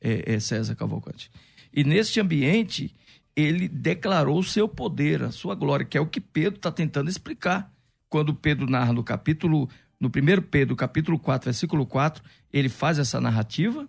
[0.00, 1.30] é, é César Cavalcante.
[1.72, 2.94] E neste ambiente,
[3.34, 7.10] ele declarou o seu poder, a sua glória, que é o que Pedro está tentando
[7.10, 7.72] explicar.
[8.08, 9.68] Quando Pedro narra no capítulo,
[10.00, 13.86] no primeiro Pedro, capítulo 4, versículo 4, ele faz essa narrativa,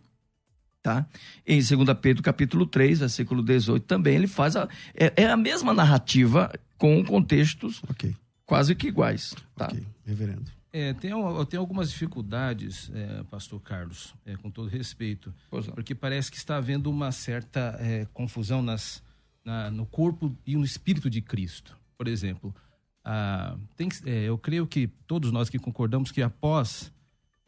[0.87, 1.05] tá?
[1.45, 1.69] Em 2
[2.01, 7.03] Pedro, capítulo 3, versículo 18, também ele faz a, é, é a mesma narrativa com
[7.03, 8.15] contextos okay.
[8.45, 9.65] quase que iguais, tá?
[9.65, 10.49] Ok, reverendo.
[10.71, 15.33] É, tem, eu tenho algumas dificuldades, é, pastor Carlos, é, com todo respeito,
[15.75, 19.03] porque parece que está havendo uma certa é, confusão nas,
[19.43, 21.75] na, no corpo e no espírito de Cristo.
[21.97, 22.55] Por exemplo,
[23.03, 26.93] ah, tem, é, eu creio que todos nós que concordamos que após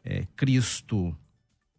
[0.04, 1.16] é, Cristo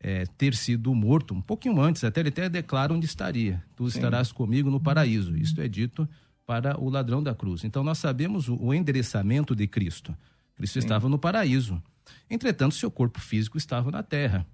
[0.03, 3.63] é, ter sido morto, um pouquinho antes, até ele até declara onde estaria.
[3.75, 3.99] Tu Sim.
[3.99, 5.37] estarás comigo no paraíso.
[5.37, 6.09] Isto é dito
[6.45, 7.63] para o ladrão da cruz.
[7.63, 10.17] Então nós sabemos o, o endereçamento de Cristo.
[10.55, 10.79] Cristo Sim.
[10.79, 11.81] estava no paraíso.
[12.29, 14.45] Entretanto, seu corpo físico estava na terra.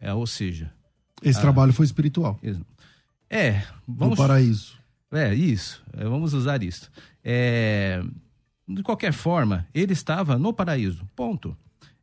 [0.00, 0.72] É, ou seja.
[1.20, 1.42] Esse a...
[1.42, 2.38] trabalho foi espiritual.
[3.28, 3.62] É.
[3.86, 4.16] Vamos...
[4.16, 4.78] No paraíso.
[5.10, 5.82] É, isso.
[5.94, 6.90] É, vamos usar isso.
[7.24, 8.02] É,
[8.68, 11.04] de qualquer forma, ele estava no paraíso.
[11.14, 11.56] Ponto.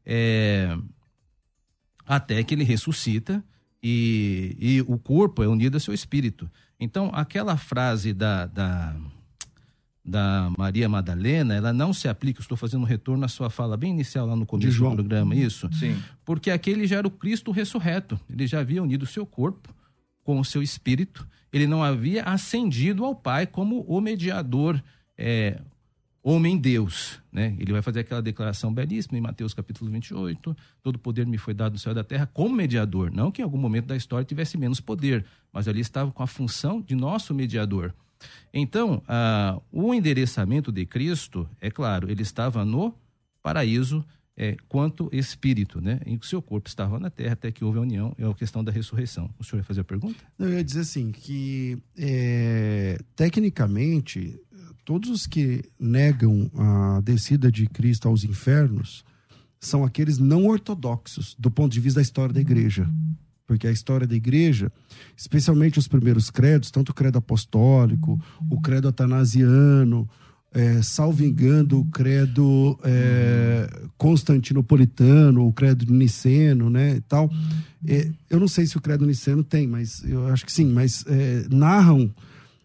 [0.05, 0.77] É,
[2.09, 3.43] até que ele ressuscita
[3.83, 6.49] e, e o corpo é unido ao seu espírito.
[6.79, 8.95] Então, aquela frase da, da,
[10.03, 13.91] da Maria Madalena, ela não se aplica, estou fazendo um retorno à sua fala bem
[13.91, 15.69] inicial lá no começo do programa, isso?
[15.71, 16.01] Sim.
[16.25, 18.19] Porque aquele já era o Cristo ressurreto.
[18.27, 19.69] Ele já havia unido o seu corpo
[20.23, 21.27] com o seu espírito.
[21.53, 24.81] Ele não havia ascendido ao Pai como o mediador,
[25.15, 25.59] é,
[26.21, 27.55] homem-deus, né?
[27.57, 31.73] Ele vai fazer aquela declaração belíssima em Mateus capítulo 28, todo poder me foi dado
[31.73, 34.57] no céu e da terra como mediador, não que em algum momento da história tivesse
[34.57, 37.93] menos poder, mas ali estava com a função de nosso mediador.
[38.53, 42.93] Então, ah, o endereçamento de Cristo, é claro, ele estava no
[43.41, 44.05] paraíso
[44.39, 45.99] é, quanto espírito, né?
[46.05, 48.33] Em que o seu corpo estava na terra até que houve a união, é a
[48.33, 49.29] questão da ressurreição.
[49.37, 50.23] O senhor ia fazer a pergunta?
[50.39, 54.39] Eu ia dizer assim, que é, tecnicamente
[54.89, 59.05] todos os que negam a descida de Cristo aos infernos
[59.59, 62.89] são aqueles não ortodoxos do ponto de vista da história da igreja.
[63.45, 64.71] Porque a história da igreja,
[65.15, 70.09] especialmente os primeiros credos, tanto o credo apostólico, o credo atanasiano,
[70.51, 77.29] é, salvo engano, o credo é, constantinopolitano, o credo niceno, né, e tal.
[77.85, 81.05] É, eu não sei se o credo niceno tem, mas eu acho que sim, mas
[81.05, 82.11] é, narram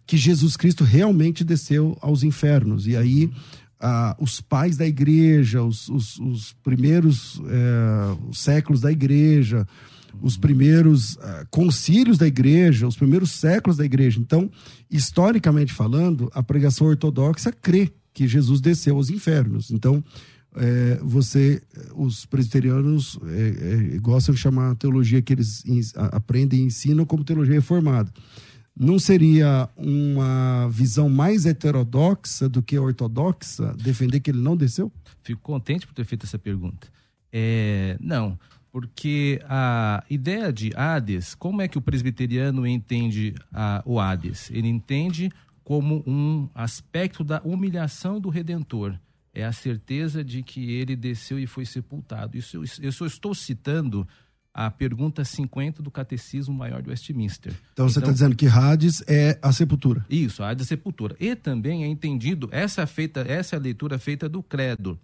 [0.07, 2.87] que Jesus Cristo realmente desceu aos infernos.
[2.87, 3.31] E aí
[3.81, 9.67] ah, os pais da igreja, os, os, os primeiros é, os séculos da igreja,
[10.23, 14.19] os primeiros ah, concílios da igreja, os primeiros séculos da igreja.
[14.21, 14.51] Então,
[14.91, 19.71] historicamente falando, a pregação ortodoxa crê que Jesus desceu aos infernos.
[19.71, 20.03] Então,
[20.57, 21.61] é, você,
[21.97, 25.65] os presbiterianos é, é, gostam de chamar a teologia que eles
[25.95, 28.11] aprendem e ensinam como teologia reformada
[28.77, 34.91] não seria uma visão mais heterodoxa do que ortodoxa defender que ele não desceu?
[35.23, 36.89] Fico contente por ter feito essa pergunta.
[37.33, 38.39] É, não,
[38.73, 44.51] porque a ideia de Hades, como é que o presbiteriano entende a, o Hades?
[44.51, 45.31] Ele entende
[45.63, 48.99] como um aspecto da humilhação do Redentor.
[49.33, 52.37] É a certeza de que ele desceu e foi sepultado.
[52.37, 54.07] Isso eu, eu só estou citando
[54.55, 57.53] a pergunta 50 do Catecismo Maior de Westminster.
[57.73, 60.07] Então, você está então, dizendo que Hades é a sepultura.
[60.09, 61.17] Isso, Hades é a sepultura.
[61.19, 64.97] E também é entendido, essa, é feita, essa é a leitura feita do credo.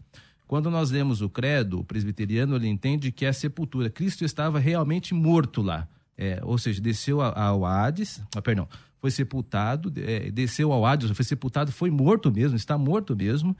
[0.47, 3.91] Quando nós lemos o credo, o presbiteriano ele entende que é a sepultura.
[3.91, 5.89] Cristo estava realmente morto lá.
[6.17, 8.69] É, ou seja, desceu ao Hades, ah, perdão,
[9.01, 13.57] foi sepultado, é, desceu ao Hades, foi sepultado, foi morto mesmo, está morto mesmo,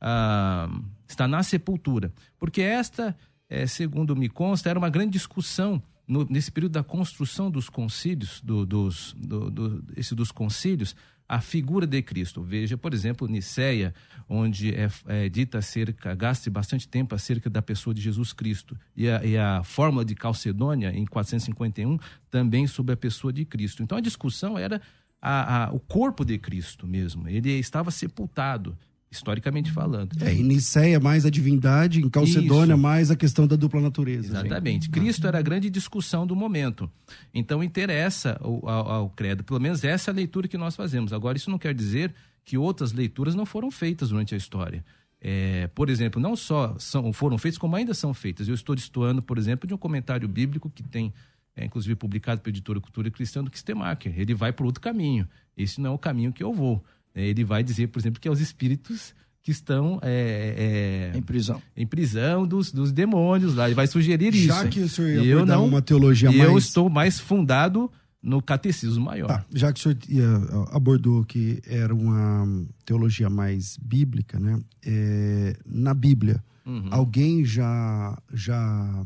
[0.00, 0.68] ah,
[1.08, 2.12] está na sepultura.
[2.38, 3.16] Porque esta
[3.52, 8.40] é, segundo me consta, era uma grande discussão no, nesse período da construção dos concílios,
[8.40, 10.96] do, dos, do, do, esse dos concílios,
[11.28, 12.42] a figura de Cristo.
[12.42, 13.94] Veja, por exemplo, Niceia,
[14.26, 18.74] onde é, é dita acerca, gaste bastante tempo acerca da pessoa de Jesus Cristo.
[18.96, 21.98] E a, e a fórmula de Calcedônia, em 451,
[22.30, 23.82] também sobre a pessoa de Cristo.
[23.82, 24.80] Então a discussão era
[25.20, 27.28] a, a, o corpo de Cristo mesmo.
[27.28, 28.76] Ele estava sepultado
[29.12, 30.16] historicamente falando.
[30.20, 32.82] É, em Niceia mais a divindade, em Calcedônia Isso.
[32.82, 34.38] mais a questão da dupla natureza.
[34.38, 34.88] Exatamente.
[34.88, 36.90] Cristo era a grande discussão do momento.
[37.32, 41.12] Então interessa ao, ao, ao, credo, pelo menos essa é a leitura que nós fazemos.
[41.12, 44.82] Agora, isso não quer dizer que outras leituras não foram feitas durante a história.
[45.20, 48.48] É, por exemplo, não só são, foram feitas, como ainda são feitas.
[48.48, 51.12] Eu estou destoando, por exemplo, de um comentário bíblico que tem,
[51.54, 54.18] é, inclusive publicado pela editora Cultura Cristã do Kistemacher.
[54.18, 55.28] Ele vai por outro caminho.
[55.56, 56.82] Esse não é o caminho que eu vou.
[57.14, 61.22] É, ele vai dizer, por exemplo, que é os espíritos que estão é, é, em
[61.22, 63.66] prisão, em prisão dos, dos demônios lá.
[63.66, 64.46] Ele vai sugerir Já isso.
[64.46, 66.42] Já que o senhor ia eu não, uma teologia mais...
[66.42, 67.90] Eu estou mais fundado
[68.22, 69.26] no catecismo maior.
[69.26, 74.60] Tá, já que o senhor abordou que era uma teologia mais bíblica, né?
[74.86, 76.86] É, na Bíblia, uhum.
[76.92, 79.04] alguém já já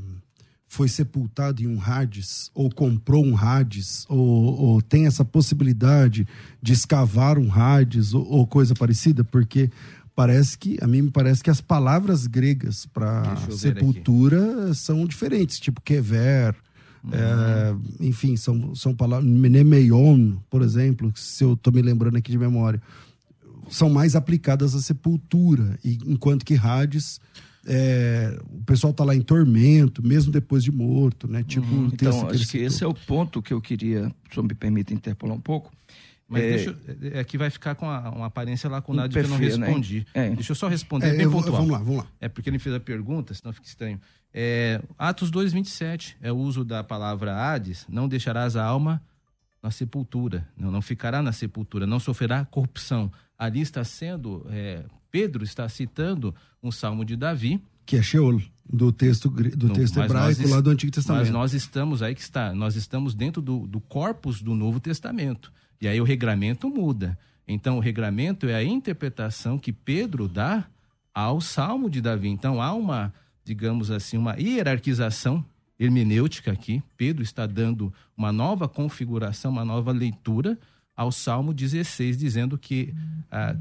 [0.76, 6.28] foi sepultado em um Hades, ou comprou um Hades, ou, ou tem essa possibilidade
[6.60, 9.70] de escavar um Hades, ou, ou, coisa parecida, porque
[10.14, 15.80] parece que, a mim me parece que as palavras gregas para sepultura são diferentes, tipo
[15.80, 16.54] kever,
[17.02, 17.10] uhum.
[17.14, 22.38] é, enfim, são, são palavras, mnemeion, por exemplo, se eu estou me lembrando aqui de
[22.38, 22.82] memória
[23.68, 27.20] são mais aplicadas à sepultura, enquanto que Hades
[27.66, 31.42] é, o pessoal está lá em tormento, mesmo depois de morto, né?
[31.42, 34.94] Tipo, uhum, então, acho que esse é o ponto que eu queria, se me permite
[34.94, 35.72] interpolar um pouco.
[36.29, 36.79] Mas é, deixa,
[37.12, 39.46] é, aqui vai ficar com a, uma aparência lacunada que eu não né?
[39.46, 40.07] respondi.
[40.14, 40.29] Né?
[40.29, 40.31] É.
[40.31, 41.57] Deixa eu só responder é, bem pontual.
[41.57, 42.07] Vamos lá, vamos lá.
[42.20, 44.00] É porque ele fez a pergunta, senão fica estranho.
[44.35, 49.02] É, Atos 2,27 é o uso da palavra Hades, não deixarás a alma
[49.62, 53.11] na sepultura, não, não ficará na sepultura, não sofrerá corrupção.
[53.38, 54.85] Ali está sendo, é,
[55.16, 57.59] Pedro está citando um salmo de Davi.
[57.87, 61.22] Que é Sheol, do texto, do no, texto hebraico nós, lá do Antigo Testamento.
[61.22, 65.50] Mas nós estamos, aí que está, nós estamos dentro do, do corpus do Novo Testamento.
[65.81, 67.18] E aí o regramento muda.
[67.48, 70.66] Então, o regramento é a interpretação que Pedro dá
[71.14, 72.29] ao Salmo de Davi.
[72.29, 75.42] Então, há uma, digamos assim, uma hierarquização
[75.81, 76.83] hermenêutica aqui.
[76.94, 80.59] Pedro está dando uma nova configuração, uma nova leitura
[80.96, 82.94] ao Salmo 16, dizendo que
[83.30, 83.54] ah,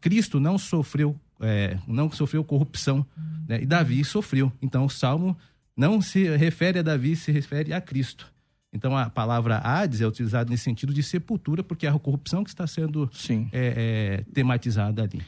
[0.00, 3.04] Cristo não sofreu, é, não sofreu corrupção,
[3.46, 3.62] né?
[3.62, 4.50] e Davi sofreu.
[4.62, 5.36] Então, o Salmo
[5.76, 8.32] não se refere a Davi, se refere a Cristo.
[8.72, 12.50] Então a palavra Hades é utilizada nesse sentido de sepultura, porque é a corrupção que
[12.50, 13.10] está sendo
[13.52, 15.22] é, é, tematizada ali.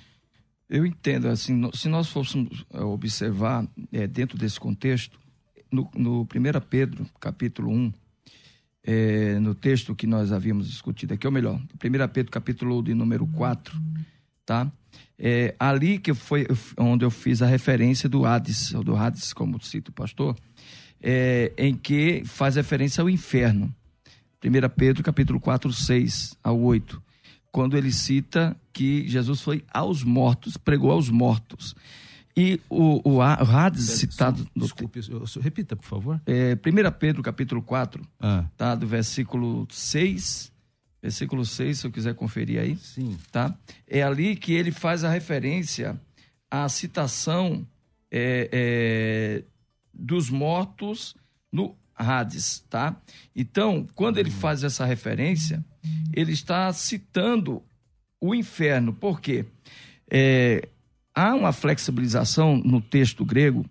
[0.69, 5.21] Eu entendo, assim, se nós fôssemos é, observar é, dentro desse contexto,
[5.71, 6.27] no, no 1
[6.69, 7.93] Pedro, capítulo 1,
[8.85, 13.27] é, no texto que nós havíamos discutido aqui, ou melhor, 1 Pedro, capítulo de número
[13.27, 13.81] 4,
[14.45, 14.71] tá?
[15.19, 19.63] É ali que foi onde eu fiz a referência do Hades, ou do Hades, como
[19.63, 20.37] cita o pastor,
[21.01, 23.73] é, em que faz referência ao inferno.
[24.45, 27.01] 1 Pedro capítulo 4, 6 ao 8,
[27.53, 31.77] quando ele cita que Jesus foi aos mortos, pregou aos mortos.
[32.37, 34.47] E o, o, o Hades citado...
[34.57, 36.21] Desculpe, eu, eu, repita, por favor.
[36.27, 38.45] É, 1 Pedro capítulo 4, ah.
[38.57, 40.53] tá, do versículo 6
[41.03, 42.77] versículo 6, se eu quiser conferir aí.
[42.77, 43.19] Sim.
[43.33, 43.55] Tá?
[43.89, 46.01] É ali que ele faz a referência
[46.49, 47.67] à citação
[48.11, 49.45] é, é,
[49.93, 51.17] dos mortos
[51.51, 52.97] no Hades, tá?
[53.35, 55.65] Então, quando ele faz essa referência,
[56.13, 57.63] ele está citando
[58.21, 59.45] o inferno, por quê?
[60.11, 60.69] É,
[61.15, 63.65] há uma flexibilização no texto grego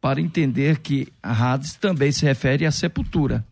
[0.00, 3.44] para entender que Hades também se refere à sepultura,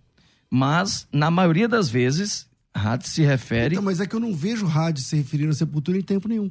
[0.50, 3.74] mas na maioria das vezes Hades se refere.
[3.74, 6.50] Então, mas é que eu não vejo Hades se referindo à sepultura em tempo nenhum.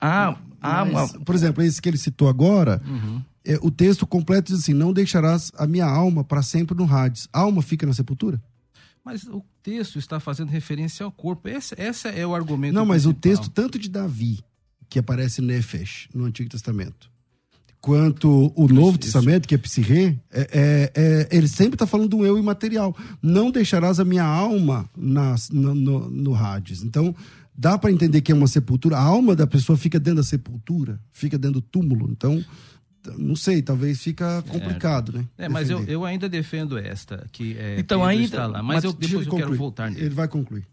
[0.00, 1.08] Ah, ah uma...
[1.08, 4.92] Por exemplo, esse que ele citou agora, uhum é, o texto completo diz assim: Não
[4.92, 7.28] deixarás a minha alma para sempre no Hades.
[7.32, 8.40] A alma fica na sepultura?
[9.04, 11.48] Mas o texto está fazendo referência ao corpo.
[11.48, 12.74] Esse, esse é o argumento.
[12.74, 13.18] Não, mas principal.
[13.18, 14.44] o texto, tanto de Davi,
[14.92, 17.10] que aparece Nefesh, no Antigo Testamento,
[17.80, 22.10] quanto o Novo isso, Testamento, que é Psirrê, é, é, é, ele sempre está falando
[22.10, 22.94] do eu imaterial.
[23.22, 26.82] Não deixarás a minha alma na, no, no, no Hades.
[26.82, 27.16] Então,
[27.56, 28.98] dá para entender que é uma sepultura.
[28.98, 32.10] A alma da pessoa fica dentro da sepultura, fica dentro do túmulo.
[32.10, 32.44] Então
[33.18, 35.24] não sei, talvez fica complicado, né?
[35.36, 38.92] É, mas eu, eu ainda defendo esta, que é, então ainda lá, mas, mas eu,
[38.92, 40.06] depois eu quero voltar nele.
[40.06, 40.64] Ele vai concluir.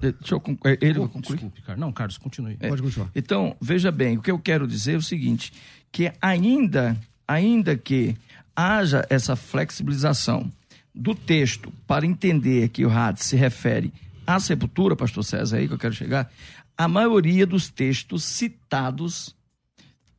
[0.00, 0.78] Deixa eu concluir.
[0.80, 1.36] Ele vai concluir?
[1.36, 1.80] Desculpe, Carlos.
[1.80, 2.56] Não, Carlos, continue.
[2.60, 3.10] É, Pode continuar.
[3.14, 5.52] Então, veja bem, o que eu quero dizer é o seguinte,
[5.92, 6.96] que ainda,
[7.28, 8.16] ainda que
[8.56, 10.50] haja essa flexibilização
[10.94, 13.92] do texto para entender que o Hades se refere
[14.26, 16.30] à sepultura, pastor César, é aí que eu quero chegar,
[16.76, 19.34] a maioria dos textos citados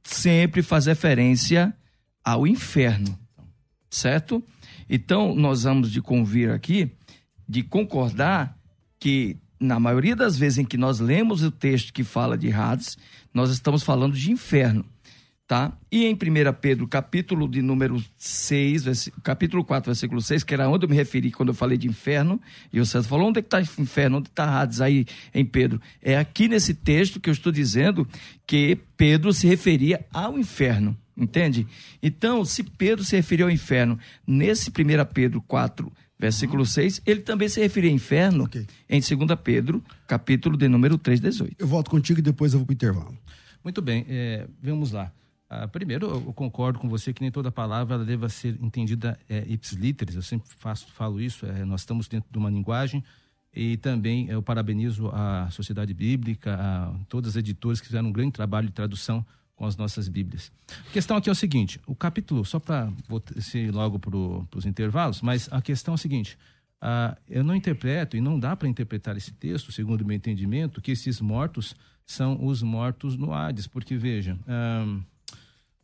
[0.05, 1.75] sempre faz referência
[2.23, 3.17] ao inferno,
[3.89, 4.43] certo?
[4.89, 6.91] Então, nós vamos de convir aqui,
[7.47, 8.57] de concordar
[8.99, 12.97] que na maioria das vezes em que nós lemos o texto que fala de Hades,
[13.33, 14.85] nós estamos falando de inferno
[15.47, 15.77] tá?
[15.91, 16.17] E em 1
[16.59, 21.31] Pedro, capítulo de número 6, capítulo 4, versículo 6, que era onde eu me referi
[21.31, 22.41] quando eu falei de inferno,
[22.73, 24.17] e o César falou, onde é que está o inferno?
[24.17, 25.79] Onde está Hades aí em Pedro?
[26.01, 28.07] É aqui nesse texto que eu estou dizendo
[28.47, 31.67] que Pedro se referia ao inferno, entende?
[32.01, 34.73] Então, se Pedro se referiu ao inferno, nesse 1
[35.13, 36.65] Pedro 4, versículo uhum.
[36.65, 38.65] 6, ele também se referia ao inferno okay.
[38.89, 41.55] em 2 Pedro, capítulo de número 3, 18.
[41.59, 43.17] Eu volto contigo e depois eu vou para o intervalo.
[43.63, 45.11] Muito bem, é, vamos lá.
[45.61, 50.15] Ah, primeiro, eu concordo com você que nem toda palavra deva ser entendida é, ipsiliteris.
[50.15, 51.45] Eu sempre faço, falo isso.
[51.45, 53.03] É, nós estamos dentro de uma linguagem
[53.53, 58.33] e também eu parabenizo a Sociedade Bíblica, a todas as editoras que fizeram um grande
[58.33, 59.25] trabalho de tradução
[59.55, 60.51] com as nossas Bíblias.
[60.89, 62.91] A questão aqui é o seguinte: o capítulo, só para
[63.53, 64.17] ir logo para
[64.57, 66.37] os intervalos, mas a questão é o seguinte:
[66.81, 70.81] ah, eu não interpreto e não dá para interpretar esse texto, segundo o meu entendimento,
[70.81, 71.73] que esses mortos
[72.05, 74.37] são os mortos no Hades, porque veja.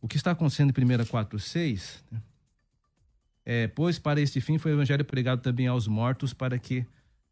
[0.02, 2.20] O que está acontecendo em 1 4, 6, né?
[3.46, 6.84] é, pois para este fim foi o evangelho pregado também aos mortos, para que,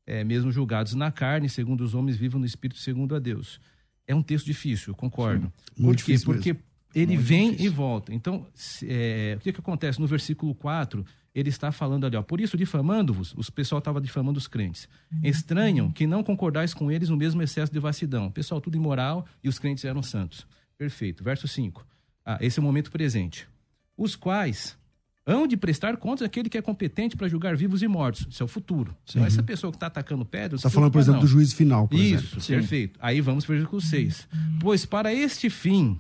[0.07, 3.61] é, mesmo julgados na carne, segundo os homens, vivam no espírito segundo a Deus.
[4.07, 5.53] é um texto difícil, eu concordo.
[5.77, 6.13] Sim, muito Por quê?
[6.13, 6.67] difícil Porque mesmo.
[6.95, 7.67] ele Muito vem difícil.
[7.67, 8.15] e volta.
[8.15, 8.47] Então,
[8.85, 10.01] é, o que, que acontece?
[10.01, 14.37] No versículo 4, ele está falando ali, ó, por isso, difamando-vos, os pessoal estava difamando
[14.39, 14.89] os crentes.
[15.23, 18.27] Estranham que não concordais com eles no mesmo excesso de vacilão.
[18.27, 20.45] O pessoal tudo imoral e os crentes eram santos.
[20.77, 21.23] Perfeito.
[21.23, 21.87] Verso 5.
[22.35, 23.49] Ah, esse é momento presente.
[23.97, 24.79] Os quais
[25.27, 28.27] hão de prestar contas àquele que é competente para julgar vivos e mortos.
[28.29, 28.97] Isso é o futuro.
[29.09, 30.61] Então, essa pessoa que está atacando pedras...
[30.61, 32.47] Está falando, por exemplo, do juízo final, por Isso, exemplo.
[32.47, 32.99] perfeito.
[33.03, 34.29] Aí vamos para o versículo 6.
[34.61, 35.99] Pois para este fim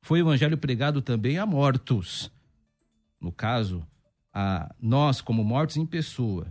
[0.00, 2.30] foi o evangelho pregado também a mortos.
[3.20, 3.86] No caso,
[4.32, 6.46] a nós como mortos em pessoa.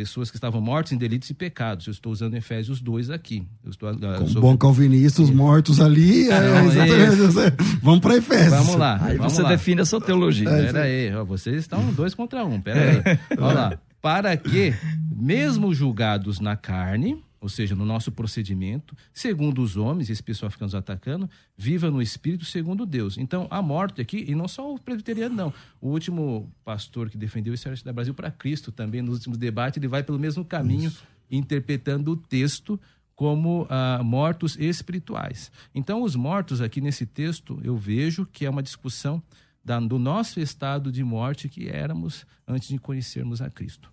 [0.00, 1.86] Pessoas que estavam mortos em delitos e pecados.
[1.86, 3.46] Eu estou usando Efésios 2 aqui.
[3.62, 6.26] Eu estou, eu Com sou- bom calvinista, os mortos ali.
[6.30, 7.78] é, Não, exatamente.
[7.82, 8.50] Vamos para Efésios.
[8.50, 8.98] Vamos lá.
[9.02, 9.50] Aí vamos você lá.
[9.50, 10.48] define a sua teologia.
[10.48, 12.58] Pera aí, ó, vocês estão dois contra um.
[12.58, 13.18] Pera aí.
[13.38, 13.78] Olha lá.
[14.00, 14.72] Para que,
[15.14, 20.64] mesmo julgados na carne, ou seja, no nosso procedimento, segundo os homens, esse pessoal fica
[20.64, 23.16] nos atacando, viva no espírito segundo Deus.
[23.16, 25.54] Então, a morte aqui, e não só o presbiteriano, não.
[25.80, 29.78] O último pastor que defendeu isso era da Brasil para Cristo também, nos últimos debates,
[29.78, 30.92] ele vai pelo mesmo caminho,
[31.30, 32.78] interpretando o texto
[33.14, 35.50] como ah, mortos espirituais.
[35.74, 39.22] Então, os mortos aqui nesse texto, eu vejo que é uma discussão
[39.64, 43.90] da- do nosso estado de morte que éramos antes de conhecermos a Cristo.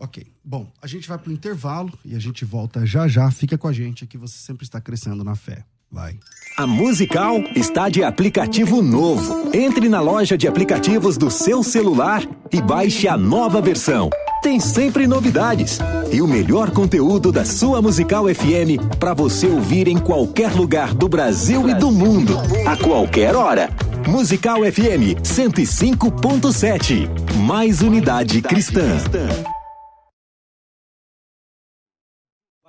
[0.00, 0.26] Ok.
[0.42, 3.30] Bom, a gente vai para o intervalo e a gente volta já já.
[3.30, 5.62] Fica com a gente que você sempre está crescendo na fé.
[5.92, 6.18] Vai.
[6.56, 9.50] A Musical está de aplicativo novo.
[9.54, 14.08] Entre na loja de aplicativos do seu celular e baixe a nova versão.
[14.42, 15.78] Tem sempre novidades
[16.10, 21.08] e o melhor conteúdo da sua Musical FM para você ouvir em qualquer lugar do
[21.08, 23.68] Brasil e do mundo, a qualquer hora.
[24.08, 27.06] Musical FM 105.7.
[27.36, 28.96] Mais unidade cristã.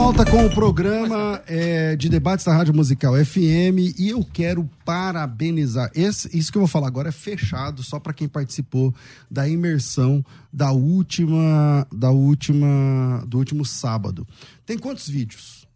[0.00, 5.90] volta com o programa é, de debates da Rádio Musical FM e eu quero parabenizar.
[5.92, 8.94] Esse- isso que eu vou falar agora é fechado só para quem participou
[9.28, 14.24] da imersão da última, da última, do último sábado.
[14.64, 15.66] Tem quantos vídeos?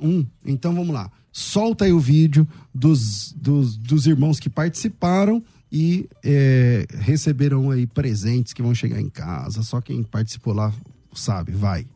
[0.00, 0.24] Um.
[0.44, 1.10] Então vamos lá.
[1.30, 8.54] Solta aí o vídeo dos, dos, dos irmãos que participaram e é, receberam aí presentes
[8.54, 9.62] que vão chegar em casa.
[9.62, 10.72] Só quem participou lá
[11.14, 11.52] sabe.
[11.52, 11.86] Vai.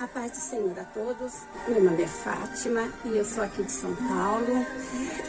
[0.00, 1.42] A paz do Senhor a todos.
[1.68, 4.64] Meu nome é Fátima e eu sou aqui de São Paulo.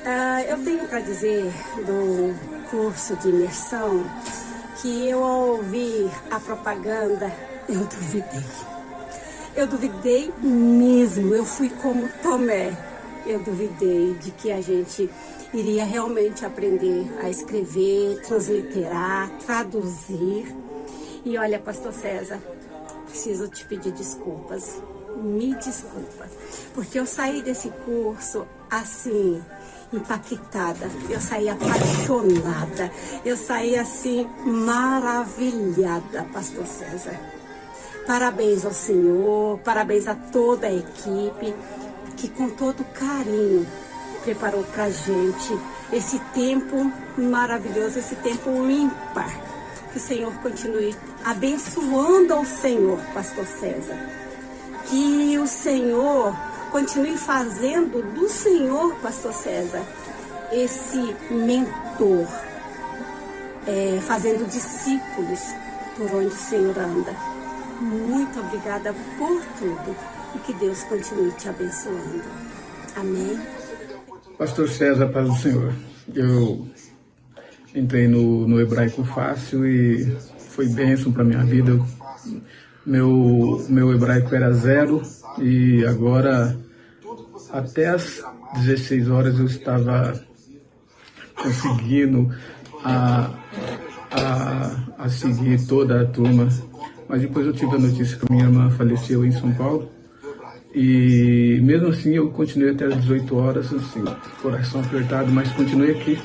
[0.06, 1.44] Ah, eu tenho para dizer
[1.86, 4.02] do curso de imersão
[4.82, 7.30] que eu ao ouvir a propaganda,
[7.68, 8.46] eu duvidei.
[9.58, 11.36] Eu duvidei mesmo.
[11.36, 12.72] Eu fui como Tomé.
[13.26, 15.10] Eu duvidei de que a gente
[15.54, 20.56] iria realmente aprender a escrever, transliterar, traduzir.
[21.26, 22.40] E olha, Pastor César,
[23.12, 24.82] preciso te pedir desculpas.
[25.22, 26.26] Me desculpa.
[26.74, 29.44] Porque eu saí desse curso assim,
[29.94, 30.90] impactada.
[31.10, 32.92] Eu saí apaixonada.
[33.24, 37.20] Eu saí assim, maravilhada, Pastor César.
[38.08, 41.54] Parabéns ao Senhor, parabéns a toda a equipe
[42.18, 43.68] que com todo carinho
[44.24, 45.60] preparou pra gente
[45.94, 49.30] esse tempo maravilhoso, esse tempo ímpar.
[49.92, 53.98] Que o Senhor continue abençoando ao Senhor, Pastor César.
[54.90, 56.36] Que o Senhor
[56.72, 59.86] continue fazendo do Senhor, Pastor César,
[60.52, 62.28] esse mentor,
[63.68, 65.40] é, fazendo discípulos
[65.96, 67.16] por onde o Senhor anda.
[67.80, 69.96] Muito obrigada por tudo
[70.36, 72.24] e que Deus continue te abençoando.
[72.96, 73.40] Amém.
[74.38, 75.74] Pastor César, paz do Senhor.
[76.14, 76.68] Eu
[77.74, 80.18] entrei no, no hebraico fácil e
[80.52, 81.80] foi bênção para minha vida.
[82.86, 85.02] Meu, meu hebraico era zero
[85.38, 86.58] e agora,
[87.52, 88.24] até as
[88.56, 90.20] 16 horas, eu estava
[91.36, 92.34] conseguindo
[92.84, 93.30] a,
[94.12, 96.48] a, a seguir toda a turma.
[97.08, 99.92] Mas depois eu tive a notícia que minha irmã faleceu em São Paulo.
[100.74, 104.04] E mesmo assim eu continuei até as 18 horas, assim,
[104.42, 106.18] coração apertado, mas continuei aqui.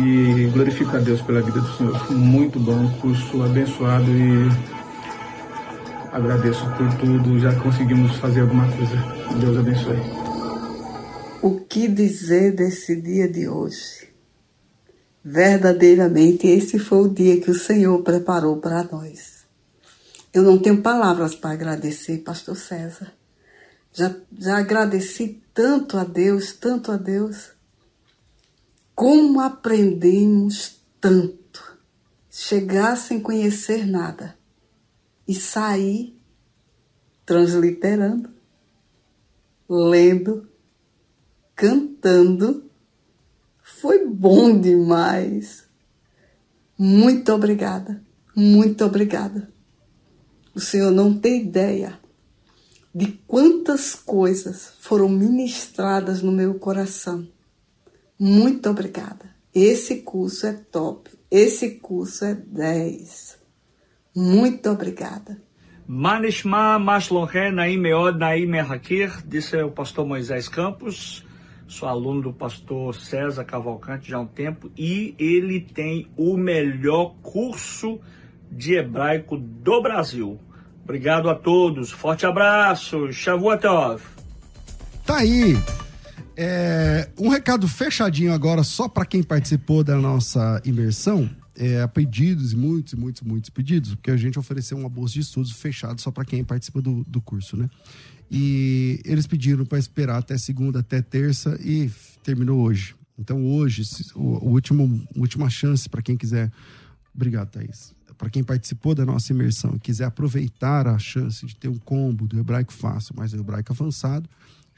[0.00, 2.12] E glorifico a Deus pela vida do Senhor.
[2.12, 4.48] Muito bom, curso abençoado e
[6.12, 7.40] agradeço por tudo.
[7.40, 8.96] Já conseguimos fazer alguma coisa.
[9.40, 9.98] Deus abençoe.
[11.42, 14.08] O que dizer desse dia de hoje?
[15.24, 19.44] Verdadeiramente, esse foi o dia que o Senhor preparou para nós.
[20.32, 23.12] Eu não tenho palavras para agradecer, Pastor César.
[23.92, 27.57] Já, já agradeci tanto a Deus, tanto a Deus.
[28.98, 31.78] Como aprendemos tanto.
[32.28, 34.36] Chegar sem conhecer nada
[35.28, 36.20] e sair
[37.24, 38.28] transliterando,
[39.70, 40.48] lendo,
[41.54, 42.68] cantando.
[43.62, 45.62] Foi bom demais.
[46.76, 48.02] Muito obrigada,
[48.34, 49.48] muito obrigada.
[50.52, 52.00] O Senhor não tem ideia
[52.92, 57.37] de quantas coisas foram ministradas no meu coração.
[58.18, 59.30] Muito obrigada.
[59.54, 61.10] Esse curso é top.
[61.30, 63.38] Esse curso é 10.
[64.16, 65.40] Muito obrigada.
[65.86, 71.24] Manishma Maslonhe Naim Meod Naim Hakir, disse o pastor Moisés Campos.
[71.66, 77.14] Sou aluno do pastor César Cavalcante já há um tempo e ele tem o melhor
[77.22, 78.00] curso
[78.50, 80.38] de hebraico do Brasil.
[80.82, 81.90] Obrigado a todos.
[81.90, 83.12] Forte abraço.
[83.12, 84.02] Shavuotov.
[85.04, 85.54] Tá aí.
[86.40, 91.28] É, um recado fechadinho agora só para quem participou da nossa imersão.
[91.56, 96.00] É, pedidos, muitos, muitos, muitos pedidos, porque a gente ofereceu uma bolsa de estudos fechado
[96.00, 97.68] só para quem participa do, do curso, né?
[98.30, 101.90] E eles pediram para esperar até segunda, até terça e
[102.22, 102.94] terminou hoje.
[103.18, 103.82] Então hoje,
[104.14, 106.52] o, o último, última chance para quem quiser.
[107.12, 107.92] Obrigado, Thaís.
[108.16, 112.38] Para quem participou da nossa imersão quiser aproveitar a chance de ter um combo do
[112.38, 114.30] hebraico fácil mais do hebraico avançado,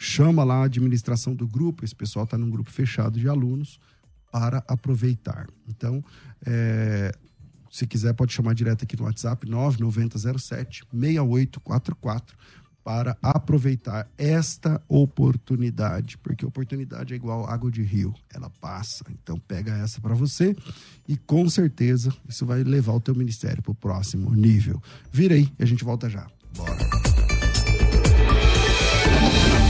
[0.02, 1.84] chama lá a administração do grupo.
[1.84, 3.78] Esse pessoal está num grupo fechado de alunos
[4.32, 5.46] para aproveitar.
[5.68, 6.02] Então,
[6.46, 7.12] é,
[7.70, 12.34] se quiser, pode chamar direto aqui no WhatsApp 9907 6844
[12.82, 19.04] para aproveitar esta oportunidade, porque oportunidade é igual água de rio, ela passa.
[19.10, 20.56] Então pega essa para você
[21.06, 24.82] e com certeza isso vai levar o teu ministério para o próximo nível.
[25.12, 26.26] Vira aí a gente volta já.
[26.56, 26.99] Bora.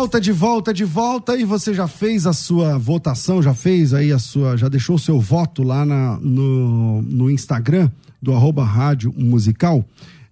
[0.00, 1.36] volta, de volta, de volta.
[1.36, 4.56] E você já fez a sua votação, já fez aí a sua.
[4.56, 7.90] Já deixou o seu voto lá na, no, no Instagram
[8.20, 9.84] do arroba rádio musical.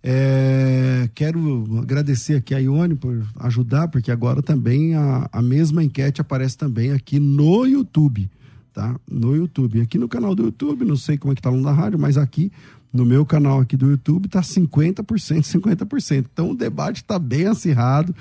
[0.03, 6.23] É, quero agradecer aqui a Ione por ajudar, porque agora também a, a mesma enquete
[6.23, 8.31] aparece também aqui no YouTube,
[8.79, 8.95] tá?
[9.11, 9.81] No YouTube.
[9.81, 12.17] Aqui no canal do YouTube, não sei como é que tá no da rádio, mas
[12.17, 12.53] aqui
[12.93, 16.27] no meu canal aqui do YouTube tá 50%, 50%.
[16.33, 18.15] Então o debate está bem acirrado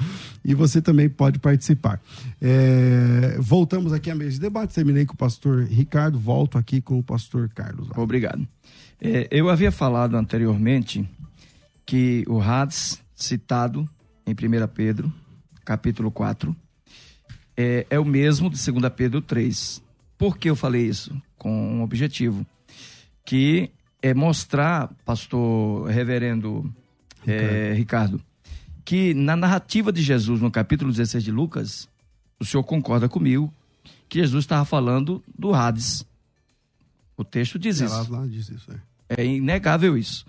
[0.43, 2.01] e você também pode participar.
[2.41, 4.73] É, voltamos aqui à mesa de debate.
[4.73, 7.87] Terminei com o pastor Ricardo, volto aqui com o pastor Carlos.
[7.95, 8.47] Obrigado.
[8.99, 11.07] É, eu havia falado anteriormente
[11.85, 13.87] que o Hades, citado
[14.25, 15.13] em 1 Pedro,
[15.63, 16.55] capítulo 4,
[17.55, 19.85] é, é o mesmo de 2 Pedro 3.
[20.17, 21.15] Por que eu falei isso?
[21.37, 22.45] Com um objetivo.
[23.23, 26.73] Que é mostrar, pastor reverendo
[27.25, 28.21] é, Ricardo,
[28.85, 31.89] que na narrativa de Jesus, no capítulo 16 de Lucas,
[32.39, 33.53] o senhor concorda comigo
[34.07, 36.05] que Jesus estava falando do Hades.
[37.17, 38.11] O texto diz é, isso.
[38.11, 39.21] Lá, lá diz isso é.
[39.21, 40.25] é inegável isso.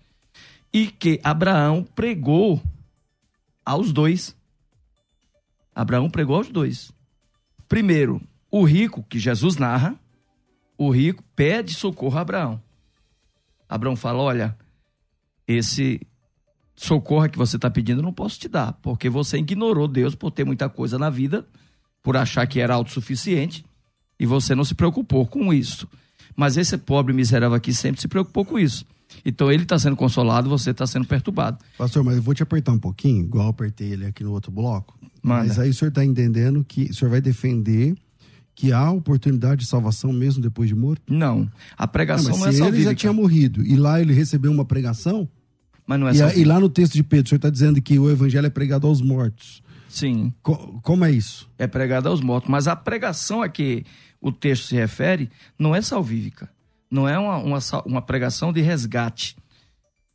[0.73, 2.61] E que Abraão pregou
[3.65, 4.37] aos dois.
[5.75, 6.91] Abraão pregou aos dois.
[7.69, 8.21] Primeiro,
[8.51, 9.99] o rico, que Jesus narra,
[10.77, 12.63] o rico pede socorro a Abraão.
[13.69, 14.57] Abraão fala: Olha,
[15.47, 16.01] esse
[16.77, 20.31] socorro que você está pedindo eu não posso te dar, porque você ignorou Deus por
[20.31, 21.47] ter muita coisa na vida,
[22.03, 23.65] por achar que era autossuficiente,
[24.19, 25.89] e você não se preocupou com isso.
[26.37, 28.87] Mas esse pobre miserável aqui sempre se preocupou com isso.
[29.25, 31.59] Então ele está sendo consolado, você está sendo perturbado.
[31.77, 34.53] Pastor, mas eu vou te apertar um pouquinho, igual eu apertei ele aqui no outro
[34.53, 34.97] bloco.
[35.23, 35.45] Manda.
[35.45, 37.97] Mas aí o senhor está entendendo que o senhor vai defender
[38.61, 41.15] que há oportunidade de salvação mesmo depois de morto?
[41.15, 41.49] Não.
[41.77, 42.77] A pregação não, não é se salvífica.
[42.77, 45.29] ele já tinha morrido e lá ele recebeu uma pregação.
[45.87, 46.41] Mas não é e, salvífica.
[46.43, 48.89] e lá no texto de Pedro, o senhor está dizendo que o evangelho é pregado
[48.89, 49.63] aos mortos.
[49.89, 50.33] Sim.
[50.43, 51.49] Co- como é isso?
[51.57, 52.51] é pregada aos mortos.
[52.51, 53.85] Mas a pregação a que
[54.21, 56.51] o texto se refere não é salvífica.
[56.91, 59.37] não é uma, uma, uma pregação de resgate.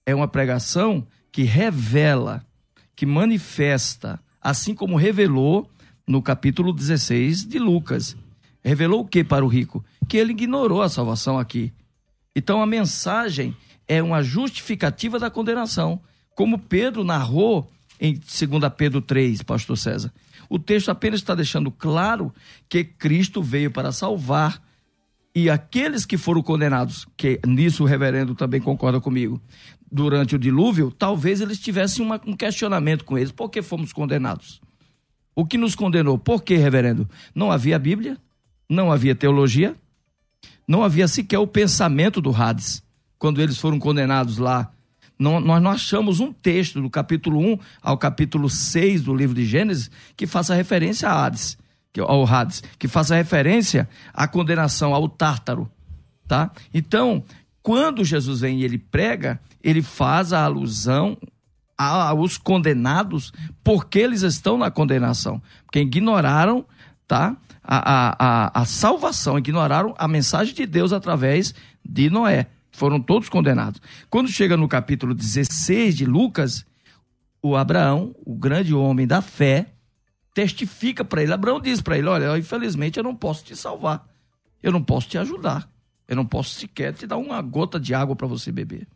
[0.05, 2.45] É uma pregação que revela,
[2.93, 5.69] que manifesta, assim como revelou
[6.05, 8.17] no capítulo 16 de Lucas.
[8.64, 9.84] Revelou o que para o rico?
[10.07, 11.74] Que ele ignorou a salvação aqui.
[12.36, 13.55] Então a mensagem
[13.88, 16.01] é uma justificativa da condenação.
[16.36, 20.14] Como Pedro narrou em 2 Pedro 3, pastor César.
[20.49, 22.34] O texto apenas está deixando claro
[22.70, 24.61] que Cristo veio para salvar
[25.36, 29.41] e aqueles que foram condenados, que nisso o reverendo também concorda comigo,
[29.91, 33.32] durante o dilúvio, talvez eles tivessem uma, um questionamento com eles.
[33.32, 34.61] Por que fomos condenados?
[35.36, 36.20] O que nos condenou?
[36.20, 37.09] Por que, reverendo?
[37.34, 38.18] Não havia Bíblia,
[38.70, 39.76] não havia teologia,
[40.68, 42.84] não havia sequer o pensamento do Hades,
[43.18, 44.72] quando eles foram condenados lá.
[45.18, 49.45] Não, nós não achamos um texto do capítulo 1 ao capítulo 6 do livro de
[49.45, 51.57] Gênesis que faça referência a Hades
[52.01, 55.70] ao Hades, que faça referência à condenação ao Tártaro,
[56.28, 56.51] tá?
[56.74, 57.24] Então,
[57.61, 61.18] quando Jesus vem e ele prega, ele faz a alusão
[61.78, 63.32] aos condenados
[63.64, 66.66] porque eles estão na condenação, porque ignoraram,
[67.07, 67.36] tá?
[67.64, 71.53] A, a, a, a salvação, ignoraram a mensagem de Deus através
[71.84, 72.47] de Noé.
[72.72, 73.80] Foram todos condenados.
[74.09, 76.66] Quando chega no capítulo 16 de Lucas,
[77.41, 79.68] o Abraão, o grande homem da fé,
[80.34, 81.34] testifica para ele.
[81.34, 84.07] Abraão diz para ele: Olha, infelizmente eu não posso te salvar,
[84.61, 85.70] eu não posso te ajudar,
[86.07, 88.88] eu não posso sequer te dar uma gota de água para você beber.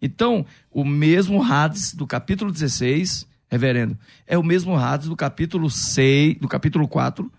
[0.00, 6.38] Então, o mesmo Hades do capítulo 16, reverendo, é o mesmo Hades do capítulo 6,
[6.38, 7.30] do capítulo 4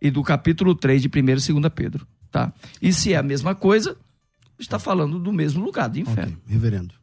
[0.00, 2.06] e do capítulo 3 de 1 e 2 Pedro.
[2.30, 2.52] Tá?
[2.80, 3.96] E se é a mesma coisa,
[4.58, 6.36] está falando do mesmo lugar, de inferno.
[6.44, 6.54] Okay.
[6.54, 6.94] Reverendo.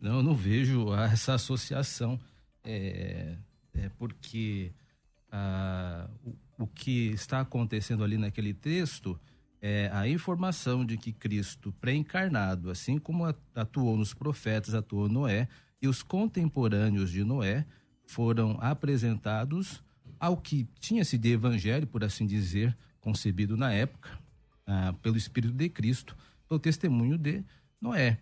[0.00, 2.18] Não, eu não vejo essa associação.
[2.64, 3.36] É,
[3.74, 4.72] é porque
[5.30, 6.34] ah, o,
[6.64, 9.18] o que está acontecendo ali naquele texto
[9.60, 15.48] é a informação de que Cristo pré-encarnado, assim como atuou nos profetas, atuou Noé,
[15.80, 17.64] e os contemporâneos de Noé
[18.04, 19.82] foram apresentados
[20.22, 24.08] ao que tinha-se de evangelho, por assim dizer, concebido na época,
[24.64, 26.16] ah, pelo Espírito de Cristo,
[26.48, 27.42] pelo testemunho de
[27.80, 28.20] Noé.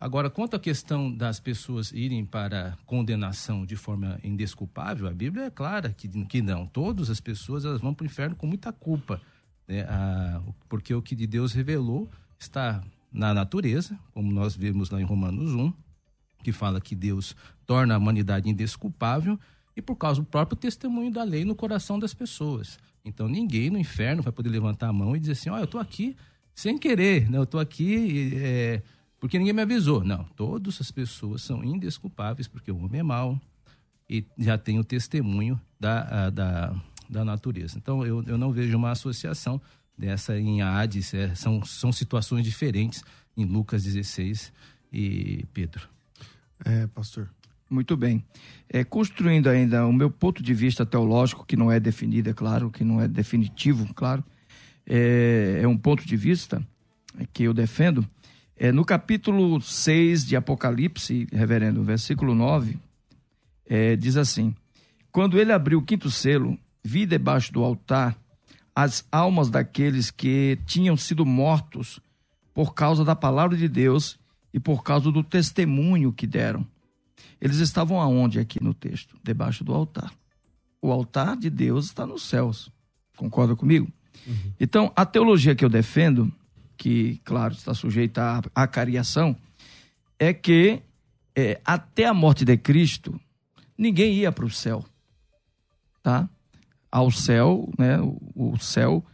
[0.00, 5.50] Agora, quanto à questão das pessoas irem para condenação de forma indesculpável, a Bíblia é
[5.50, 6.66] clara que, que não.
[6.66, 9.22] Todas as pessoas elas vão para o inferno com muita culpa.
[9.68, 9.82] Né?
[9.88, 12.82] Ah, porque o que de Deus revelou está
[13.12, 15.72] na natureza, como nós vemos lá em Romanos 1,
[16.42, 19.38] que fala que Deus torna a humanidade indesculpável
[19.78, 22.80] e por causa do próprio testemunho da lei no coração das pessoas.
[23.04, 25.64] Então ninguém no inferno vai poder levantar a mão e dizer assim: ó, oh, eu
[25.64, 26.16] estou aqui
[26.52, 27.38] sem querer, né?
[27.38, 28.32] eu estou aqui.
[28.34, 28.82] É,
[29.20, 30.02] porque ninguém me avisou.
[30.02, 33.40] Não, todas as pessoas são indesculpáveis porque o homem é mau
[34.10, 36.74] e já tem o testemunho da, da,
[37.08, 37.78] da natureza.
[37.78, 39.60] Então, eu, eu não vejo uma associação
[39.96, 43.04] dessa em Hades, é, são, são situações diferentes
[43.36, 44.52] em Lucas 16
[44.92, 45.88] e Pedro.
[46.64, 47.30] É, pastor.
[47.70, 48.24] Muito bem.
[48.68, 52.70] É, construindo ainda o meu ponto de vista teológico, que não é definido, é claro,
[52.70, 54.24] que não é definitivo, claro,
[54.86, 56.62] é, é um ponto de vista
[57.32, 58.06] que eu defendo.
[58.56, 62.78] É, no capítulo 6 de Apocalipse, reverendo, versículo 9,
[63.66, 64.54] é, diz assim:
[65.12, 68.16] Quando ele abriu o quinto selo, vi debaixo do altar
[68.74, 72.00] as almas daqueles que tinham sido mortos
[72.54, 74.18] por causa da palavra de Deus
[74.54, 76.66] e por causa do testemunho que deram.
[77.40, 79.16] Eles estavam aonde aqui no texto?
[79.22, 80.12] Debaixo do altar.
[80.80, 82.70] O altar de Deus está nos céus.
[83.16, 83.90] Concorda comigo?
[84.26, 84.52] Uhum.
[84.58, 86.32] Então, a teologia que eu defendo
[86.76, 88.22] que, claro, está sujeita
[88.54, 89.36] à, à cariação,
[90.18, 90.80] é que
[91.34, 93.20] é, até a morte de Cristo,
[93.76, 94.84] ninguém ia para o céu,
[96.02, 96.28] tá?
[96.90, 98.00] Ao céu, né?
[98.00, 99.04] O, o, céu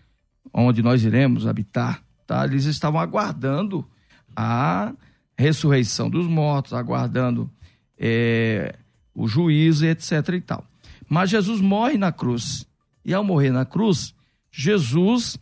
[0.52, 2.44] onde nós iremos habitar, tá?
[2.44, 3.86] Eles estavam aguardando
[4.36, 4.94] a
[5.36, 7.50] ressurreição dos mortos, aguardando
[7.98, 8.76] é,
[9.14, 10.28] o juízo, etc.
[10.34, 10.64] e tal.
[11.08, 12.66] Mas Jesus morre na cruz.
[13.04, 14.14] E ao morrer na cruz,
[14.50, 15.38] Jesus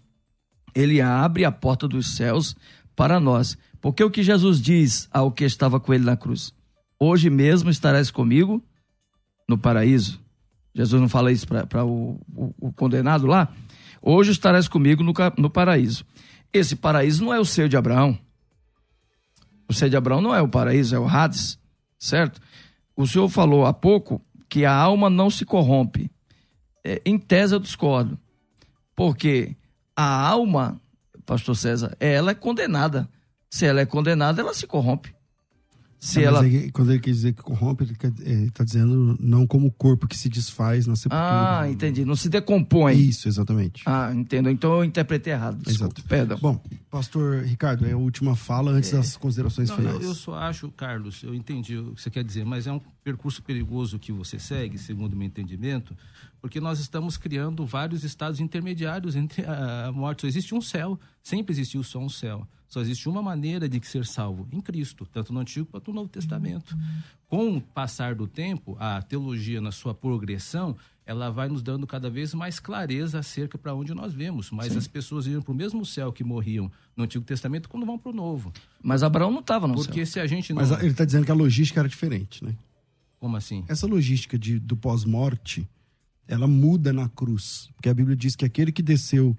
[0.75, 2.57] ele abre a porta dos céus
[2.97, 3.57] para nós.
[3.81, 6.53] Porque o que Jesus diz ao que estava com ele na cruz?
[6.99, 8.63] Hoje mesmo estarás comigo
[9.49, 10.21] no paraíso.
[10.75, 13.53] Jesus não fala isso para o, o, o, condenado lá?
[14.01, 16.05] Hoje estarás comigo no, no paraíso.
[16.53, 18.19] Esse paraíso não é o seio de Abraão.
[19.69, 21.59] O seio de Abraão não é o paraíso, é o Hades,
[22.03, 22.41] certo?
[22.97, 26.11] O senhor falou há pouco que a alma não se corrompe.
[26.85, 28.19] É, em tese eu discordo.
[28.95, 29.57] Porque
[29.95, 30.81] a alma,
[31.25, 33.09] pastor César, ela é condenada.
[33.49, 35.15] Se ela é condenada, ela se corrompe.
[36.05, 39.69] Se É, ela aí, quando ele quer dizer que corrompe, ele está dizendo não como
[39.69, 41.61] o corpo que se desfaz na sepultura.
[41.61, 42.05] Ah, entendi.
[42.05, 42.99] Não se decompõe.
[42.99, 43.85] Isso, exatamente.
[43.87, 44.51] Ah, entendo.
[44.51, 45.59] Então eu interpretei errado.
[45.63, 45.95] Desculpa.
[45.95, 46.09] Exato.
[46.09, 46.39] Perdão.
[46.43, 49.95] Bom, pastor Ricardo, é a última fala antes das considerações Não, finais.
[50.03, 52.81] eu, eu só acho, Carlos, eu entendi o que você quer dizer, mas é um
[53.05, 55.97] percurso perigoso que você segue, segundo o meu entendimento,
[56.43, 60.23] porque nós estamos criando vários estados intermediários entre a, morte.
[60.23, 62.47] Só existe um céu, sempre existiu só um céu.
[62.67, 66.09] Só existe uma maneira de ser salvo, em Cristo, tanto no Antigo quanto no Novo
[66.09, 66.77] Testamento.
[67.29, 70.77] Com o passar do tempo, a teologia, na sua progressão,
[71.07, 74.51] ela vai nos dando cada vez mais clareza acerca para onde nós vemos.
[74.51, 77.99] Mas as pessoas iam para o mesmo céu que morriam no Antigo Testamento quando vão
[77.99, 78.53] para o Novo.
[78.83, 80.15] Mas Abraão não estava no Porque céu.
[80.15, 80.63] se a gente não.
[80.63, 82.57] Mas ele está dizendo que a logística era diferente, né?
[83.21, 83.65] Como assim?
[83.69, 85.69] Essa logística de, do pós-morte,
[86.29, 87.69] ela muda na cruz.
[87.77, 89.37] Porque a Bíblia diz que aquele que desceu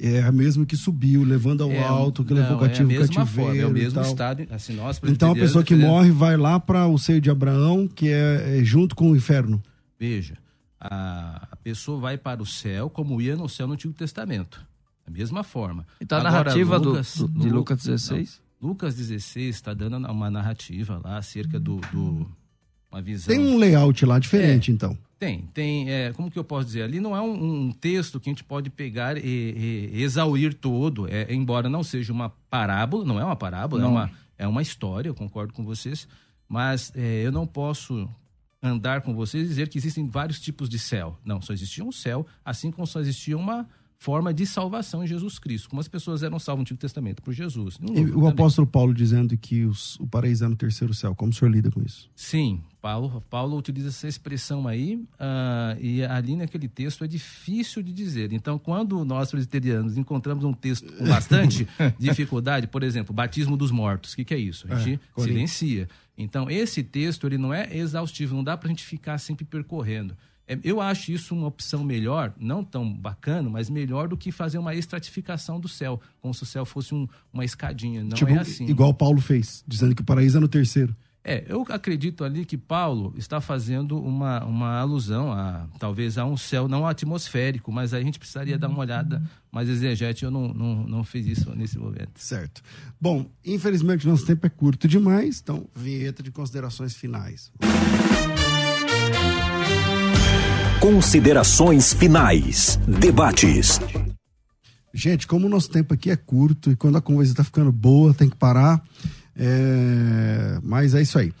[0.00, 2.98] é a mesma que subiu, levando ao É, alto, que não, levou cativo é a
[3.00, 3.50] mesma cativeiro.
[3.50, 4.10] forma, é o e mesmo tal.
[4.10, 4.46] estado.
[4.50, 8.08] Assim, nós, Então a pessoa que morre vai lá para o seio de Abraão, que
[8.08, 9.62] é, é junto com o inferno.
[9.98, 10.36] Veja,
[10.80, 14.60] a, a pessoa vai para o céu como ia no céu no Antigo Testamento.
[15.06, 15.86] Da mesma forma.
[16.00, 18.40] Então a narrativa do- Lucas- do- de Lu- Lucas 16?
[18.60, 21.80] não, Lucas 16 está dando uma narrativa lá acerca do.
[21.92, 22.26] do
[22.92, 23.34] uma visão.
[23.34, 24.74] Tem um layout lá diferente, É.
[24.74, 24.96] então.
[25.18, 25.88] Tem, tem.
[25.88, 26.82] É, como que eu posso dizer?
[26.82, 31.06] Ali não é um, um texto que a gente pode pegar e, e exaurir todo,
[31.08, 33.92] é, embora não seja uma parábola, não é uma parábola, é Não.
[33.92, 36.08] uma, é uma história, eu concordo com vocês,
[36.48, 38.08] mas é, eu não posso
[38.60, 41.16] andar com vocês e dizer que existem vários tipos de céu.
[41.24, 43.64] Não, só existia um céu, assim como só existia uma
[43.98, 45.68] forma de salvação em Jesus Cristo.
[45.68, 47.78] Como as pessoas eram salvas no Antigo Testamento por Jesus.
[47.80, 48.28] E o também.
[48.30, 51.14] apóstolo Paulo dizendo que os- o paraíso é no terceiro céu.
[51.14, 52.10] Como o senhor lida com isso?
[52.16, 57.92] Sim, Paulo, Paulo utiliza essa expressão aí, ah, e ali naquele texto é difícil de
[57.92, 58.32] dizer.
[58.32, 61.66] Então, quando nós presbiterianos encontramos um texto com bastante
[61.96, 64.66] dificuldade, por exemplo, batismo dos mortos, o que, que é isso?
[64.68, 65.88] A gente É, silencia.
[66.18, 70.16] Então, esse texto ele não é exaustivo, não dá para a gente ficar sempre percorrendo.
[70.46, 74.58] É, eu acho isso uma opção melhor, não tão bacana, mas melhor do que fazer
[74.58, 78.02] uma estratificação do céu, como se o céu fosse um- uma escadinha.
[78.02, 78.66] Não tipo, é assim.
[78.66, 80.94] igual Paulo fez, dizendo que o paraíso é no terceiro.
[81.24, 86.36] É, eu acredito ali que Paulo está fazendo uma, uma alusão a talvez a um
[86.36, 90.26] céu não atmosférico, mas aí a gente precisaria dar uma olhada mais exegética.
[90.26, 92.12] Eu não, não, não fiz isso nesse momento.
[92.16, 92.60] Certo.
[93.00, 97.52] Bom, infelizmente nosso tempo é curto demais, então vinheta de considerações finais.
[100.80, 102.80] Considerações finais.
[103.00, 103.78] Debates.
[104.92, 108.12] Gente, como o nosso tempo aqui é curto e quando a conversa tá ficando boa,
[108.12, 108.82] tem que parar.
[109.36, 111.32] É, Mas é isso aí.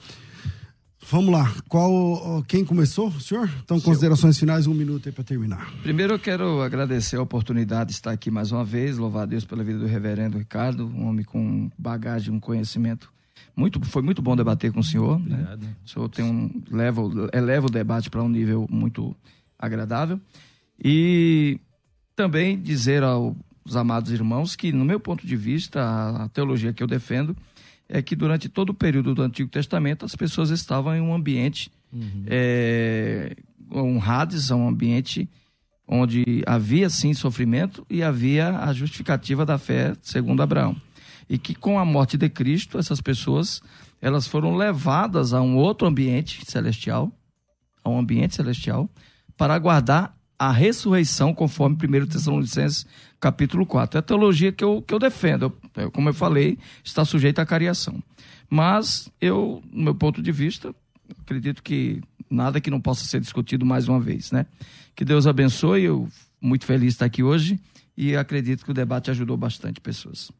[1.10, 1.52] Vamos lá.
[1.68, 3.50] Qual quem começou, senhor?
[3.62, 5.70] Então, considerações finais, um minuto aí para terminar.
[5.82, 9.44] Primeiro eu quero agradecer a oportunidade de estar aqui mais uma vez, louvar a Deus
[9.44, 13.12] pela vida do reverendo Ricardo, um homem com bagagem, um conhecimento.
[13.54, 15.20] Muito, foi muito bom debater com o senhor.
[15.20, 15.58] né?
[15.84, 17.02] O senhor tem um, leva,
[17.34, 19.14] eleva o debate para um nível muito
[19.58, 20.18] agradável.
[20.82, 21.60] E
[22.16, 23.36] também dizer aos
[23.74, 25.82] amados irmãos que, no meu ponto de vista,
[26.22, 27.36] a teologia que eu defendo
[27.94, 31.70] é que durante todo o período do Antigo Testamento as pessoas estavam em um ambiente
[32.26, 33.36] é,
[33.70, 35.28] honrados, um ambiente
[35.86, 40.74] onde havia sim sofrimento e havia a justificativa da fé segundo Abraão.
[41.28, 43.60] E que com a morte de Cristo, essas pessoas
[44.00, 47.12] elas foram levadas a um outro ambiente celestial,
[47.84, 48.88] a um ambiente celestial,
[49.36, 52.86] para aguardar a ressurreição, conforme 1 Tessalonicenses
[53.22, 53.96] capítulo 4.
[53.96, 55.56] É a teologia que eu, que eu defendo.
[55.76, 58.02] Eu, como eu falei, está sujeita à cariação.
[58.50, 60.74] Mas eu, no meu ponto de vista,
[61.20, 64.44] acredito que nada que não possa ser discutido mais uma vez, né?
[64.96, 66.08] Que Deus abençoe, eu
[66.40, 67.60] muito feliz de estar aqui hoje
[67.96, 70.32] e acredito que o debate ajudou bastante pessoas.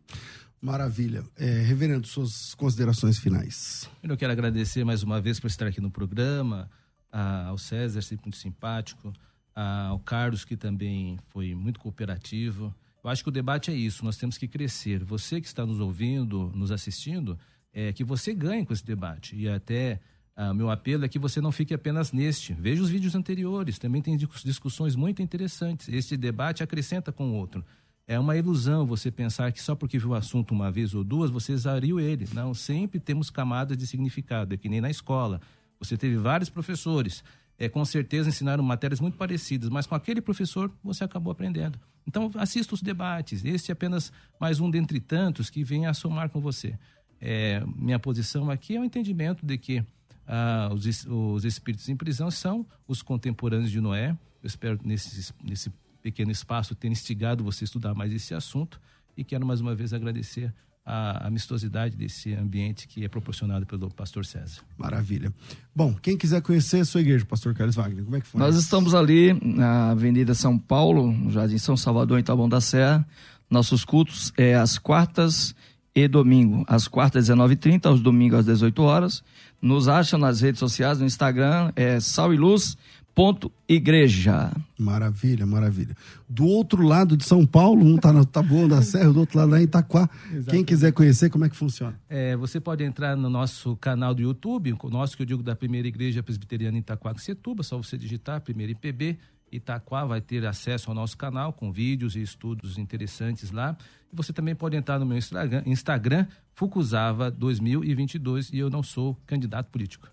[0.61, 1.25] Maravilha.
[1.37, 3.89] É, reverendo, suas considerações finais.
[4.03, 6.69] Eu quero agradecer mais uma vez por estar aqui no programa,
[7.13, 9.13] a- ao César, sempre muito simpático, a-
[9.55, 12.75] ao Carlos, que também foi muito cooperativo.
[13.03, 15.03] Eu acho que o debate é isso, nós temos que crescer.
[15.05, 17.39] Você que está nos ouvindo, nos assistindo,
[17.73, 19.35] é que você ganhe com esse debate.
[19.37, 20.01] E até
[20.35, 22.55] ah, meu apelo é que você não fique apenas neste.
[22.55, 25.89] Veja os vídeos anteriores, também tem dis- discussões muito interessantes.
[25.89, 27.65] Este debate acrescenta com o outro.
[28.07, 31.31] É uma ilusão você pensar que só porque viu o assunto uma vez ou duas,
[31.31, 32.27] você exauriu ele.
[32.33, 35.41] Não, sempre temos camadas de significado, é que nem na escola.
[35.79, 37.23] Você teve vários professores,
[37.63, 41.79] é, com certeza ensinaram matérias muito parecidas, mas com aquele professor você acabou aprendendo.
[42.05, 43.45] Então, assista os debates.
[43.45, 46.77] Este é apenas mais um dentre tantos que vem a somar com você.
[47.21, 49.85] É, minha posição aqui é o entendimento de que
[50.27, 54.11] ah, os, os espíritos em prisão são os contemporâneos de Noé.
[54.43, 58.81] Eu espero, nesse, nesse pequeno espaço, ter instigado você a estudar mais esse assunto.
[59.17, 60.53] E quero mais uma vez agradecer
[60.85, 64.63] a amistosidade desse ambiente que é proporcionado pelo pastor César.
[64.77, 65.33] Maravilha.
[65.75, 68.41] Bom, quem quiser conhecer a sua igreja, pastor Carlos Wagner, como é que foi?
[68.41, 73.07] Nós estamos ali na Avenida São Paulo, no Jardim São Salvador, em Taboão da Serra.
[73.49, 75.55] Nossos cultos é às quartas
[75.95, 79.23] e domingo, às quartas às 19h30, aos domingos às 18 horas.
[79.61, 82.77] Nos acham nas redes sociais, no Instagram, é Sal e Luz
[83.15, 84.53] ponto igreja.
[84.79, 85.97] Maravilha, maravilha.
[86.29, 89.51] Do outro lado de São Paulo, um está no Taboão da Serra, do outro lado
[89.51, 90.09] lá em Itaquá.
[90.25, 90.51] Exatamente.
[90.51, 91.99] Quem quiser conhecer, como é que funciona?
[92.09, 95.55] É, você pode entrar no nosso canal do YouTube, o nosso que eu digo da
[95.55, 99.19] Primeira Igreja Presbiteriana Itaquá Setuba, só você digitar Primeira IPB.
[99.51, 103.77] Itaquá vai ter acesso ao nosso canal com vídeos e estudos interessantes lá.
[104.11, 109.17] E você também pode entrar no meu Instagram, Instagram Fucusava 2022 e eu não sou
[109.27, 110.12] candidato político.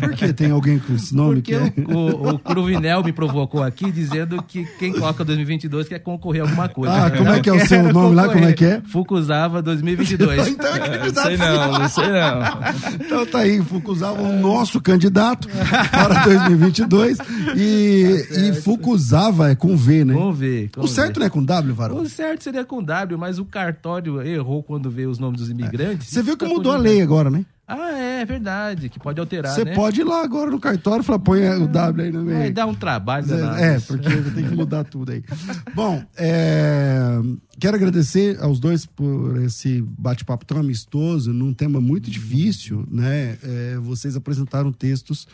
[0.00, 1.36] Por que tem alguém com esse nome?
[1.36, 1.94] Porque que é?
[1.94, 6.68] o, o, Cruvinel me provocou aqui dizendo que quem coloca 2022 quer concorrer a alguma
[6.68, 7.06] coisa.
[7.06, 8.28] Ah, como é que é o seu nome lá?
[8.28, 8.82] Como é que é?
[8.86, 10.48] Fucusava 2022.
[10.48, 11.26] então é candidato.
[11.26, 13.04] Sei não, não sei não.
[13.06, 15.48] Então tá aí, Fucusava o nosso candidato
[15.90, 17.18] para 2022
[17.56, 20.14] e, tá e Fucusava é com V, né?
[20.14, 20.70] Com V.
[20.74, 21.20] Com o certo v.
[21.20, 21.98] não é com W, Varão?
[21.98, 26.08] O certo seria com W, mas o cartório errou quando veio os nomes dos imigrantes.
[26.08, 27.44] Você viu que tá mudou a lei agora, né?
[27.68, 29.52] Ah, é verdade, que pode alterar.
[29.52, 29.74] Você né?
[29.74, 32.38] pode ir lá agora no cartório e falar, põe o W aí no meio.
[32.38, 35.24] Vai dar um trabalho, É, é porque tem que mudar tudo aí.
[35.74, 37.18] Bom, é,
[37.58, 43.36] quero agradecer aos dois por esse bate-papo tão amistoso, num tema muito difícil, né?
[43.42, 45.26] É, vocês apresentaram textos.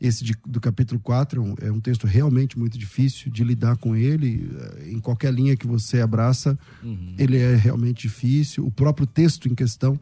[0.00, 4.50] Esse de, do capítulo 4 é um texto realmente muito difícil de lidar com ele.
[4.86, 7.14] Em qualquer linha que você abraça, uhum.
[7.16, 8.66] ele é realmente difícil.
[8.66, 9.98] O próprio texto em questão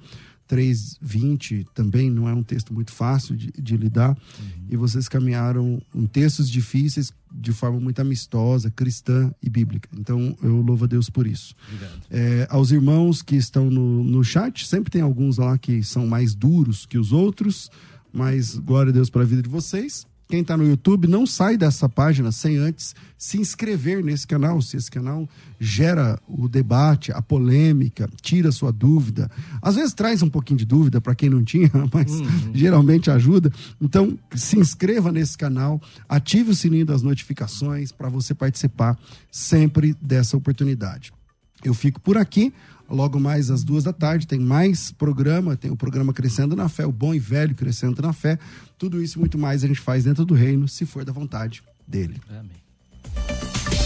[0.49, 4.11] 3.20 também não é um texto muito fácil de, de lidar.
[4.11, 4.67] Uhum.
[4.71, 9.89] E vocês caminharam em textos difíceis de forma muito amistosa, cristã e bíblica.
[9.97, 11.55] Então eu louvo a Deus por isso.
[12.11, 16.35] É, aos irmãos que estão no, no chat, sempre tem alguns lá que são mais
[16.35, 17.71] duros que os outros,
[18.13, 20.07] mas glória a Deus pela vida de vocês.
[20.29, 24.61] Quem está no YouTube, não sai dessa página sem antes se inscrever nesse canal.
[24.63, 25.29] Se esse canal
[25.61, 29.31] gera o debate, a polêmica, tira sua dúvida.
[29.61, 32.53] Às vezes traz um pouquinho de dúvida para quem não tinha, mas uhum.
[32.55, 33.53] geralmente ajuda.
[33.81, 38.99] Então, se inscreva nesse canal, ative o sininho das notificações para você participar
[39.31, 41.13] sempre dessa oportunidade.
[41.63, 42.53] Eu fico por aqui.
[42.89, 46.87] Logo mais às duas da tarde tem mais programa, tem o programa Crescendo na Fé,
[46.87, 48.39] o bom e velho Crescendo na Fé.
[48.85, 51.63] Tudo isso e muito mais a gente faz dentro do reino, se for da vontade
[51.89, 52.21] dele.
[52.29, 52.51] Amém.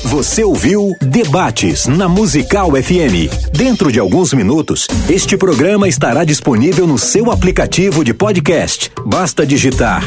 [0.06, 3.30] Você ouviu Debates na Musical FM.
[3.56, 8.90] Dentro de alguns minutos, este programa estará disponível no seu aplicativo de podcast.
[9.06, 10.02] Basta digitar